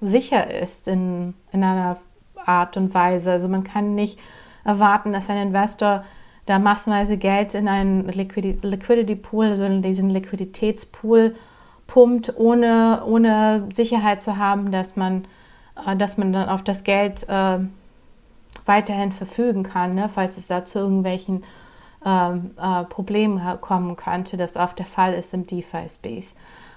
[0.00, 1.98] sicher ist in, in einer
[2.44, 3.32] Art und Weise.
[3.32, 4.18] Also man kann nicht
[4.64, 6.04] erwarten, dass ein Investor
[6.46, 11.34] da massenweise Geld in einen Liquidity, Liquidity Pool, also in diesen Liquiditätspool
[11.88, 15.24] pumpt, ohne, ohne Sicherheit zu haben, dass man,
[15.84, 17.58] äh, dass man dann auf das Geld äh,
[18.64, 20.08] weiterhin verfügen kann, ne?
[20.14, 21.42] falls es da zu irgendwelchen
[22.06, 26.36] ähm, äh, Problemen kommen könnte, das oft der Fall ist im DeFi-Space.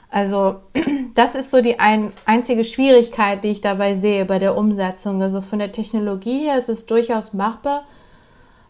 [0.09, 0.61] Also
[1.13, 5.21] das ist so die ein, einzige Schwierigkeit, die ich dabei sehe bei der Umsetzung.
[5.21, 7.83] Also von der Technologie her ist es durchaus machbar.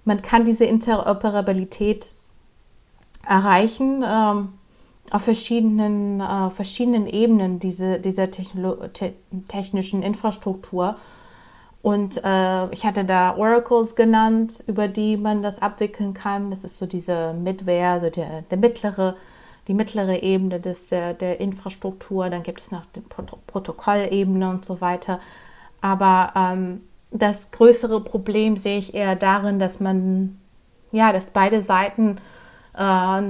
[0.03, 2.13] Man kann diese Interoperabilität
[3.27, 4.03] erreichen.
[4.05, 4.53] Ähm,
[5.11, 9.13] auf verschiedenen, äh, verschiedenen Ebenen diese, dieser Techno te
[9.47, 10.95] technischen Infrastruktur.
[11.81, 16.51] Und äh, ich hatte da Oracles genannt, über die man das abwickeln kann.
[16.51, 19.15] Das ist so diese Midware, also der, der mittlere,
[19.67, 22.29] die mittlere Ebene des, der, der Infrastruktur.
[22.29, 25.19] Dann gibt es noch die Prot Protokollebene und so weiter.
[25.81, 30.39] Aber ähm, das größere Problem sehe ich eher darin, dass man,
[30.91, 32.19] ja, dass beide Seiten
[32.77, 33.21] äh,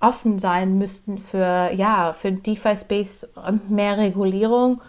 [0.00, 4.80] offen sein müssten für, ja, für DeFi-Space und mehr Regulierung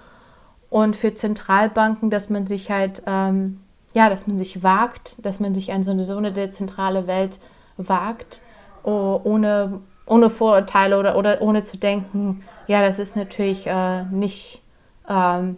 [0.70, 3.60] und für Zentralbanken, dass man sich halt, ähm,
[3.94, 7.40] ja, dass man sich wagt, dass man sich an so eine, so eine dezentrale Welt
[7.78, 8.42] wagt,
[8.84, 14.62] oh, ohne, ohne Vorurteile oder, oder ohne zu denken, ja, das ist natürlich äh, nicht,
[15.10, 15.58] ähm,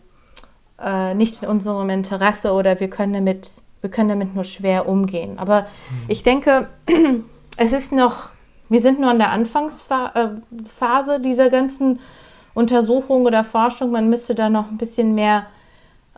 [0.79, 3.49] äh, nicht in unserem Interesse oder wir können damit,
[3.81, 5.37] wir können damit nur schwer umgehen.
[5.39, 6.05] Aber mhm.
[6.07, 6.69] ich denke,
[7.57, 8.30] es ist noch
[8.71, 11.99] wir sind nur in der Anfangsphase dieser ganzen
[12.53, 13.91] Untersuchung oder Forschung.
[13.91, 15.47] Man müsste da noch ein bisschen mehr,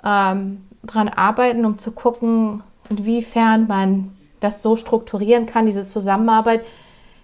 [0.05, 6.63] ähm, dran arbeiten, um zu gucken, inwiefern man das so strukturieren kann, diese Zusammenarbeit,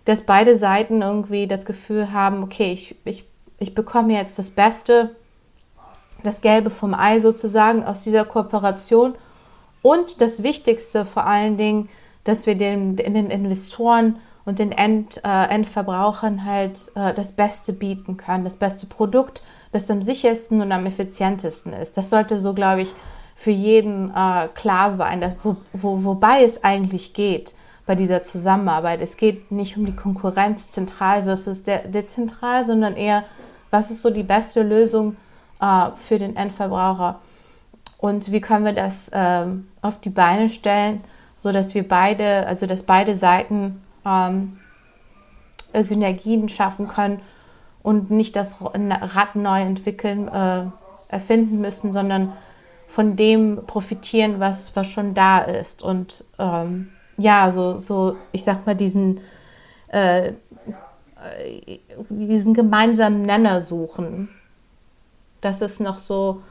[0.05, 3.25] dass beide Seiten irgendwie das Gefühl haben, okay, ich, ich,
[3.59, 5.15] ich bekomme jetzt das Beste,
[6.23, 9.13] das Gelbe vom Ei sozusagen aus dieser Kooperation.
[9.83, 11.87] Und das Wichtigste vor allen Dingen,
[12.23, 14.15] dass wir den, den Investoren
[14.49, 19.41] und den End, äh, Endverbrauchern halt äh, das Beste bieten können, das beste Produkt,
[19.71, 21.95] das am sichersten und am effizientesten ist.
[21.95, 22.93] Das sollte so, glaube ich,
[23.35, 27.53] für jeden äh, klar sein, dass, wo, wo, wobei es eigentlich geht
[27.85, 29.01] bei dieser Zusammenarbeit.
[29.01, 33.23] Es geht nicht um die Konkurrenz zentral versus de dezentral, sondern eher,
[33.71, 35.15] was ist so die beste Lösung
[35.61, 37.19] äh, für den Endverbraucher
[37.99, 41.01] und wie können wir das ähm, auf die Beine stellen,
[41.37, 44.57] sodass wir beide, also dass beide Seiten ähm,
[45.83, 47.21] Synergien schaffen können
[47.83, 50.65] und nicht das Rad neu entwickeln, äh,
[51.07, 52.33] erfinden müssen, sondern
[52.87, 55.83] von dem profitieren, was, was schon da ist.
[55.83, 59.19] Und ähm, ja, so, so, ich sag mal, diesen,
[59.89, 60.33] äh,
[62.09, 64.29] diesen gemeinsamen Nenner suchen.
[65.41, 66.41] Das ist noch so,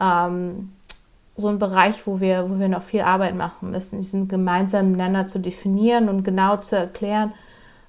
[0.00, 0.72] ähm,
[1.36, 5.26] so ein Bereich, wo wir, wo wir noch viel Arbeit machen müssen, diesen gemeinsamen Nenner
[5.26, 7.32] zu definieren und genau zu erklären,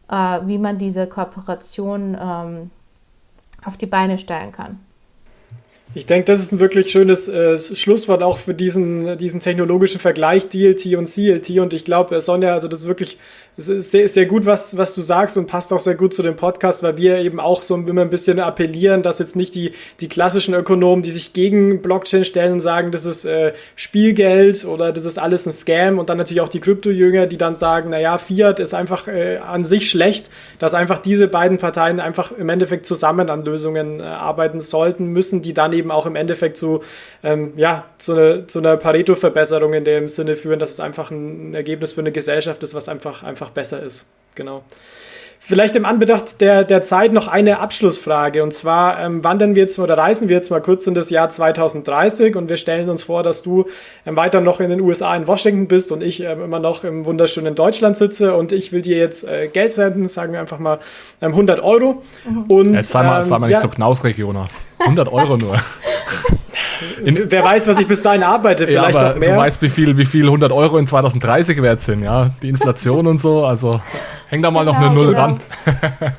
[0.10, 2.72] äh, wie man diese Kooperation ähm,
[3.64, 4.80] auf die Beine stellen kann.
[5.93, 10.50] Ich denke, das ist ein wirklich schönes äh, Schlusswort auch für diesen, diesen technologischen Vergleich
[10.50, 11.52] DLT und CLT.
[11.60, 13.18] Und ich glaube, Sonja, also das ist wirklich
[13.58, 16.22] es ist sehr, sehr gut, was, was du sagst und passt auch sehr gut zu
[16.22, 19.74] dem Podcast, weil wir eben auch so immer ein bisschen appellieren, dass jetzt nicht die,
[20.01, 24.91] die klassischen Ökonomen, die sich gegen Blockchain stellen und sagen, das ist äh, Spielgeld oder
[24.91, 28.18] das ist alles ein Scam und dann natürlich auch die Kryptojünger, die dann sagen, naja,
[28.18, 30.30] Fiat ist einfach äh, an sich schlecht,
[30.60, 35.41] dass einfach diese beiden Parteien einfach im Endeffekt zusammen an Lösungen äh, arbeiten sollten, müssen,
[35.41, 36.82] die dann eben auch im Endeffekt zu,
[37.24, 41.53] ähm, ja, zu, eine, zu einer Pareto-Verbesserung in dem Sinne führen, dass es einfach ein
[41.53, 44.06] Ergebnis für eine Gesellschaft ist, was einfach, einfach einfach besser ist.
[44.34, 44.64] Genau.
[45.39, 48.41] Vielleicht im Anbedacht der, der Zeit noch eine Abschlussfrage.
[48.41, 51.30] Und zwar ähm, wandern wir jetzt oder reisen wir jetzt mal kurz in das Jahr
[51.30, 53.66] 2030 und wir stellen uns vor, dass du
[54.08, 57.06] ähm, weiter noch in den USA in Washington bist und ich ähm, immer noch im
[57.06, 60.80] wunderschönen Deutschland sitze und ich will dir jetzt äh, Geld senden, sagen wir einfach mal
[61.22, 62.02] 100 ähm, Euro.
[62.28, 62.43] Mhm.
[62.48, 63.62] Und, jetzt sei mal, sei mal nicht ja.
[63.62, 64.68] so knausrig, Jonas.
[64.80, 65.58] 100 Euro nur.
[67.03, 69.34] In, Wer weiß, was ich bis dahin arbeite, vielleicht ja, auch mehr.
[69.34, 72.32] Du weißt, wie viel, wie viel 100 Euro in 2030 wert sind, ja.
[72.41, 73.82] Die Inflation und so, also
[74.28, 75.20] häng da mal genau, noch eine Null ja.
[75.20, 75.38] ran.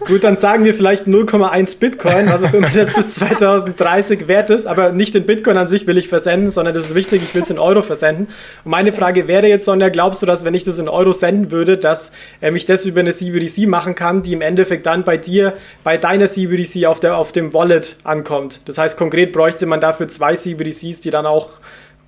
[0.07, 4.66] Gut, dann sagen wir vielleicht 0,1 Bitcoin, was auch immer das bis 2030 wert ist.
[4.66, 7.43] Aber nicht den Bitcoin an sich will ich versenden, sondern das ist wichtig, ich will
[7.43, 8.28] es in Euro versenden.
[8.64, 11.51] Und meine Frage wäre jetzt, Sonja, glaubst du, dass wenn ich das in Euro senden
[11.51, 15.16] würde, dass äh, ich das über eine CBDC machen kann, die im Endeffekt dann bei
[15.16, 18.61] dir, bei deiner CBDC auf, der, auf dem Wallet ankommt?
[18.64, 21.51] Das heißt, konkret bräuchte man dafür zwei CBDCs, die dann auch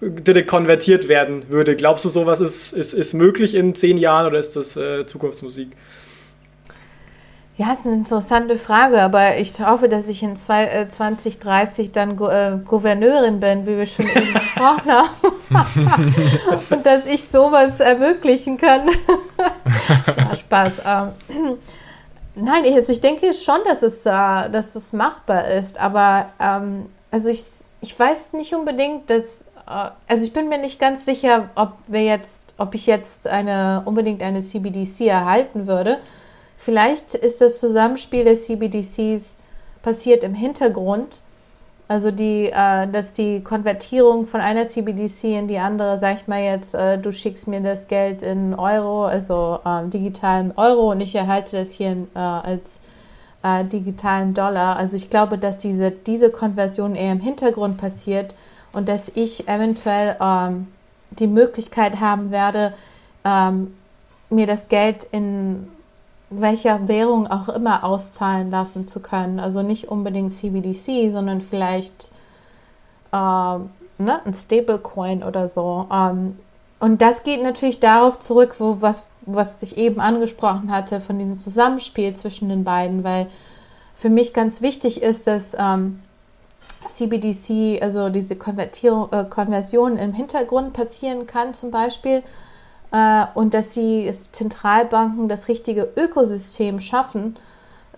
[0.01, 1.77] direkt konvertiert werden würde.
[1.77, 5.73] Glaubst du, sowas ist, ist, ist möglich in zehn Jahren oder ist das äh, Zukunftsmusik?
[7.59, 11.91] Ja, das ist eine interessante Frage, aber ich hoffe, dass ich in zwei, äh, 2030
[11.91, 15.05] dann Go äh, Gouverneurin bin, wie wir schon eben gesprochen haben.
[16.71, 18.89] Und dass ich sowas ermöglichen kann.
[20.17, 20.73] ja, Spaß.
[20.87, 21.59] Ähm,
[22.37, 26.87] nein, ich, also ich denke schon, dass es, äh, dass es machbar ist, aber ähm,
[27.11, 27.43] also ich,
[27.81, 32.05] ich weiß nicht unbedingt, dass äh, also ich bin mir nicht ganz sicher, ob wir
[32.05, 35.99] jetzt, ob ich jetzt eine unbedingt eine CBDC erhalten würde
[36.59, 39.39] Vielleicht ist das Zusammenspiel der CBDCs
[39.81, 41.23] passiert im Hintergrund.
[41.87, 46.43] Also die, äh, dass die Konvertierung von einer CBDC in die andere, sag ich mal
[46.43, 51.15] jetzt, äh, du schickst mir das Geld in Euro, also äh, digitalen Euro und ich
[51.15, 52.79] erhalte das hier als
[53.43, 54.77] äh, digitalen Dollar.
[54.77, 58.35] Also ich glaube, dass diese, diese Konversion eher im Hintergrund passiert
[58.73, 60.69] und dass ich eventuell ähm,
[61.11, 62.75] die Möglichkeit haben werde,
[63.25, 63.75] ähm,
[64.31, 65.69] mir das Geld in
[66.31, 69.41] welcher Währung auch immer auszahlen lassen zu können.
[69.41, 72.11] Also nicht unbedingt CBDC, sondern vielleicht
[73.13, 75.87] äh, ne, ein Stablecoin oder so.
[75.91, 76.39] Ähm,
[76.81, 79.03] und das geht natürlich darauf zurück, wo was,
[79.35, 83.27] was ich eben angesprochen hatte, von diesem Zusammenspiel zwischen den beiden, weil
[83.95, 86.01] für mich ganz wichtig ist, dass ähm,
[86.87, 92.23] CBDC, also diese Konvertierung, äh, Konversion im Hintergrund passieren kann, zum Beispiel
[92.93, 97.37] äh, und dass die Zentralbanken das richtige Ökosystem schaffen,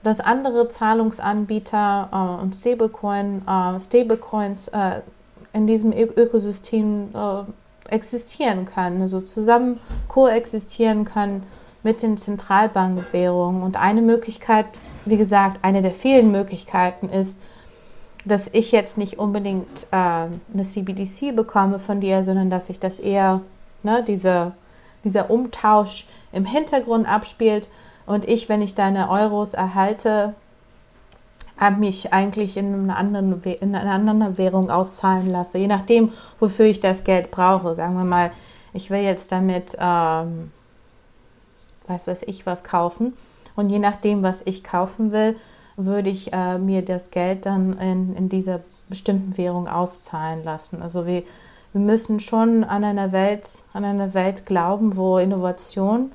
[0.02, 5.00] dass andere Zahlungsanbieter äh, und Stablecoin, äh, Stablecoins äh,
[5.52, 7.42] in diesem Ö Ökosystem äh,
[7.90, 11.44] existieren können, also zusammen koexistieren können
[11.82, 13.62] mit den Zentralbankwährungen.
[13.62, 14.66] Und eine Möglichkeit,
[15.04, 17.38] wie gesagt, eine der vielen Möglichkeiten ist,
[18.24, 23.00] dass ich jetzt nicht unbedingt äh, eine CBDC bekomme von dir, sondern dass sich das
[23.00, 23.40] eher,
[23.82, 24.52] ne, diese,
[25.04, 27.70] dieser Umtausch im Hintergrund abspielt
[28.06, 30.34] und ich, wenn ich deine Euros erhalte,
[31.68, 36.80] mich eigentlich in, eine anderen, in einer anderen Währung auszahlen lasse, je nachdem, wofür ich
[36.80, 37.74] das Geld brauche.
[37.74, 38.30] Sagen wir mal,
[38.72, 40.50] ich will jetzt damit, ähm,
[41.86, 43.12] weiß was ich, was kaufen.
[43.56, 45.36] Und je nachdem, was ich kaufen will,
[45.76, 50.82] würde ich äh, mir das Geld dann in, in dieser bestimmten Währung auszahlen lassen.
[50.82, 51.22] Also wir,
[51.72, 56.12] wir müssen schon an einer Welt, an einer Welt glauben, wo Innovation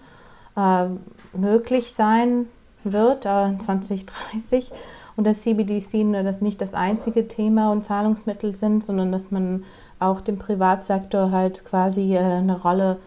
[0.58, 0.86] äh,
[1.34, 2.48] möglich sein
[2.84, 4.72] wird äh, 2030
[5.18, 9.64] und dass CBDC das nicht das einzige Thema und Zahlungsmittel sind, sondern dass man
[10.00, 12.98] auch dem Privatsektor halt quasi äh, eine Rolle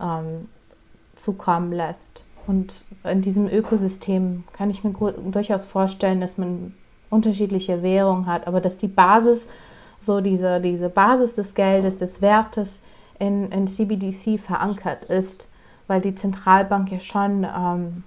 [0.00, 0.48] ähm,
[1.14, 2.24] zukommen lässt.
[2.46, 6.72] Und in diesem Ökosystem kann ich mir durchaus vorstellen, dass man
[7.10, 9.48] unterschiedliche Währungen hat, aber dass die Basis,
[9.98, 12.80] so diese, diese Basis des Geldes, des Wertes
[13.18, 15.48] in, in CBDC verankert ist,
[15.88, 18.04] weil die Zentralbank ja schon ähm,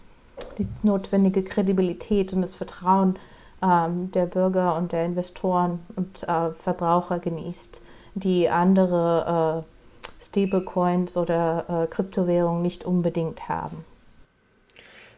[0.57, 3.15] die notwendige Kredibilität und das Vertrauen
[3.63, 7.81] ähm, der Bürger und der Investoren und äh, Verbraucher genießt,
[8.15, 13.85] die andere äh, Stablecoins oder äh, Kryptowährungen nicht unbedingt haben.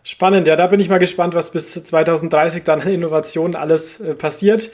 [0.06, 4.16] Spannend, ja, da bin ich mal gespannt, was bis 2030 dann an Innovationen alles äh,
[4.16, 4.70] passiert.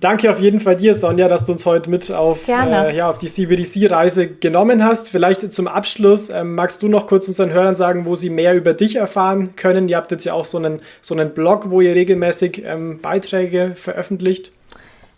[0.00, 3.18] Danke auf jeden Fall dir, Sonja, dass du uns heute mit auf, äh, ja, auf
[3.18, 5.08] die CBDC-Reise genommen hast.
[5.08, 8.74] Vielleicht zum Abschluss, ähm, magst du noch kurz unseren Hörern sagen, wo sie mehr über
[8.74, 9.88] dich erfahren können?
[9.88, 13.72] Ihr habt jetzt ja auch so einen, so einen Blog, wo ihr regelmäßig ähm, Beiträge
[13.76, 14.52] veröffentlicht.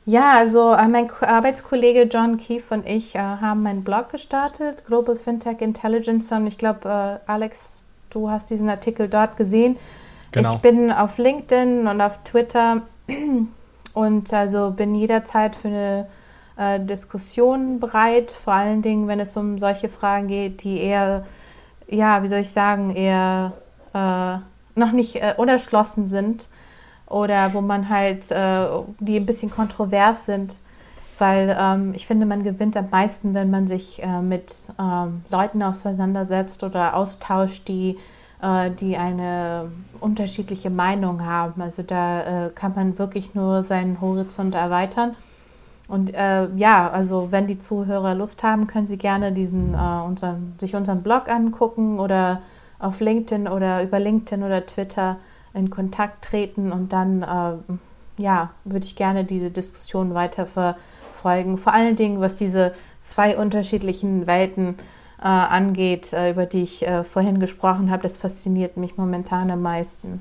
[0.05, 5.17] Ja, also äh, mein Arbeitskollege John Keefe und ich äh, haben einen Blog gestartet, Global
[5.17, 6.31] Fintech Intelligence.
[6.31, 7.83] Und ich glaube, äh, Alex
[8.17, 9.77] du hast diesen Artikel dort gesehen.
[10.33, 10.55] Genau.
[10.55, 12.83] Ich bin auf LinkedIn und auf Twitter
[13.97, 16.07] und also bin jederzeit für eine
[16.59, 21.25] äh, Diskussion bereit, vor allen Dingen, wenn es um solche Fragen geht, die eher,
[21.89, 23.55] ja, wie soll ich sagen, eher
[23.95, 24.37] äh,
[24.79, 26.49] noch nicht äh, unerschlossen sind.
[27.07, 28.67] Oder wo man halt, äh,
[29.01, 30.57] die ein bisschen kontrovers sind.
[31.19, 35.63] Weil ähm, ich finde, man gewinnt am meisten, wenn man sich äh, mit ähm, Leuten
[35.63, 37.97] auseinandersetzt oder austauscht, die,
[38.47, 39.71] äh, die eine
[40.01, 41.61] unterschiedliche Meinung haben.
[41.61, 45.17] Also da äh, kann man wirklich nur seinen Horizont erweitern.
[45.89, 50.55] Und äh, ja, also wenn die Zuhörer Lust haben, können sie gerne diesen, äh, unseren,
[50.59, 52.43] sich unseren Blog angucken oder
[52.79, 55.17] auf LinkedIn oder über LinkedIn oder Twitter
[55.55, 60.77] in Kontakt treten und dann äh, ja, würde ich gerne diese Diskussion weiter ver
[61.27, 61.59] verfolgen.
[61.59, 67.05] Vor allen Dingen, was diese zwei unterschiedlichen Welten äh, angeht, äh, über die ich äh,
[67.05, 68.03] vorhin gesprochen habe.
[68.03, 70.21] Das fasziniert mich momentan am meisten.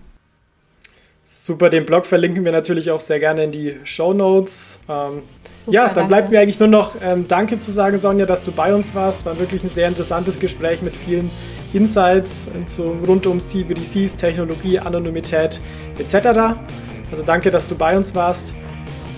[1.24, 4.80] Super, den Blog verlinken wir natürlich auch sehr gerne in die Show Notes.
[4.88, 5.24] Ähm,
[5.68, 6.08] ja, dann danke.
[6.08, 9.26] bleibt mir eigentlich nur noch ähm, Danke zu sagen, Sonja, dass du bei uns warst.
[9.26, 11.32] War wirklich ein sehr interessantes Gespräch mit vielen
[11.74, 15.60] Insights zu, rund um CBDCs, Technologie, Anonymität
[15.98, 16.56] etc.
[17.12, 18.54] Also danke, dass du bei uns warst.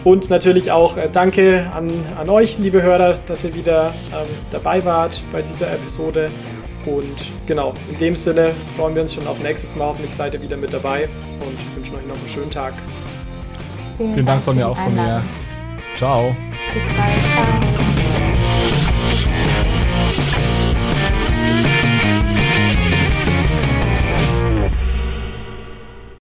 [0.08, 4.86] Und natürlich auch äh, danke an, an euch, liebe Hörer, dass ihr wieder ähm, dabei
[4.86, 6.30] wart bei dieser Episode.
[6.86, 9.88] Und genau, in dem Sinne freuen wir uns schon auf nächstes Mal.
[9.88, 11.10] Hoffentlich seid ihr wieder mit dabei
[11.42, 12.74] und wünschen euch noch einen schönen Tag.
[13.98, 15.22] Vielen, Vielen Dank, Sonja, auch von mir.
[15.98, 16.34] Ciao.
[16.74, 17.76] Bis bald.
[17.76, 17.87] Ciao.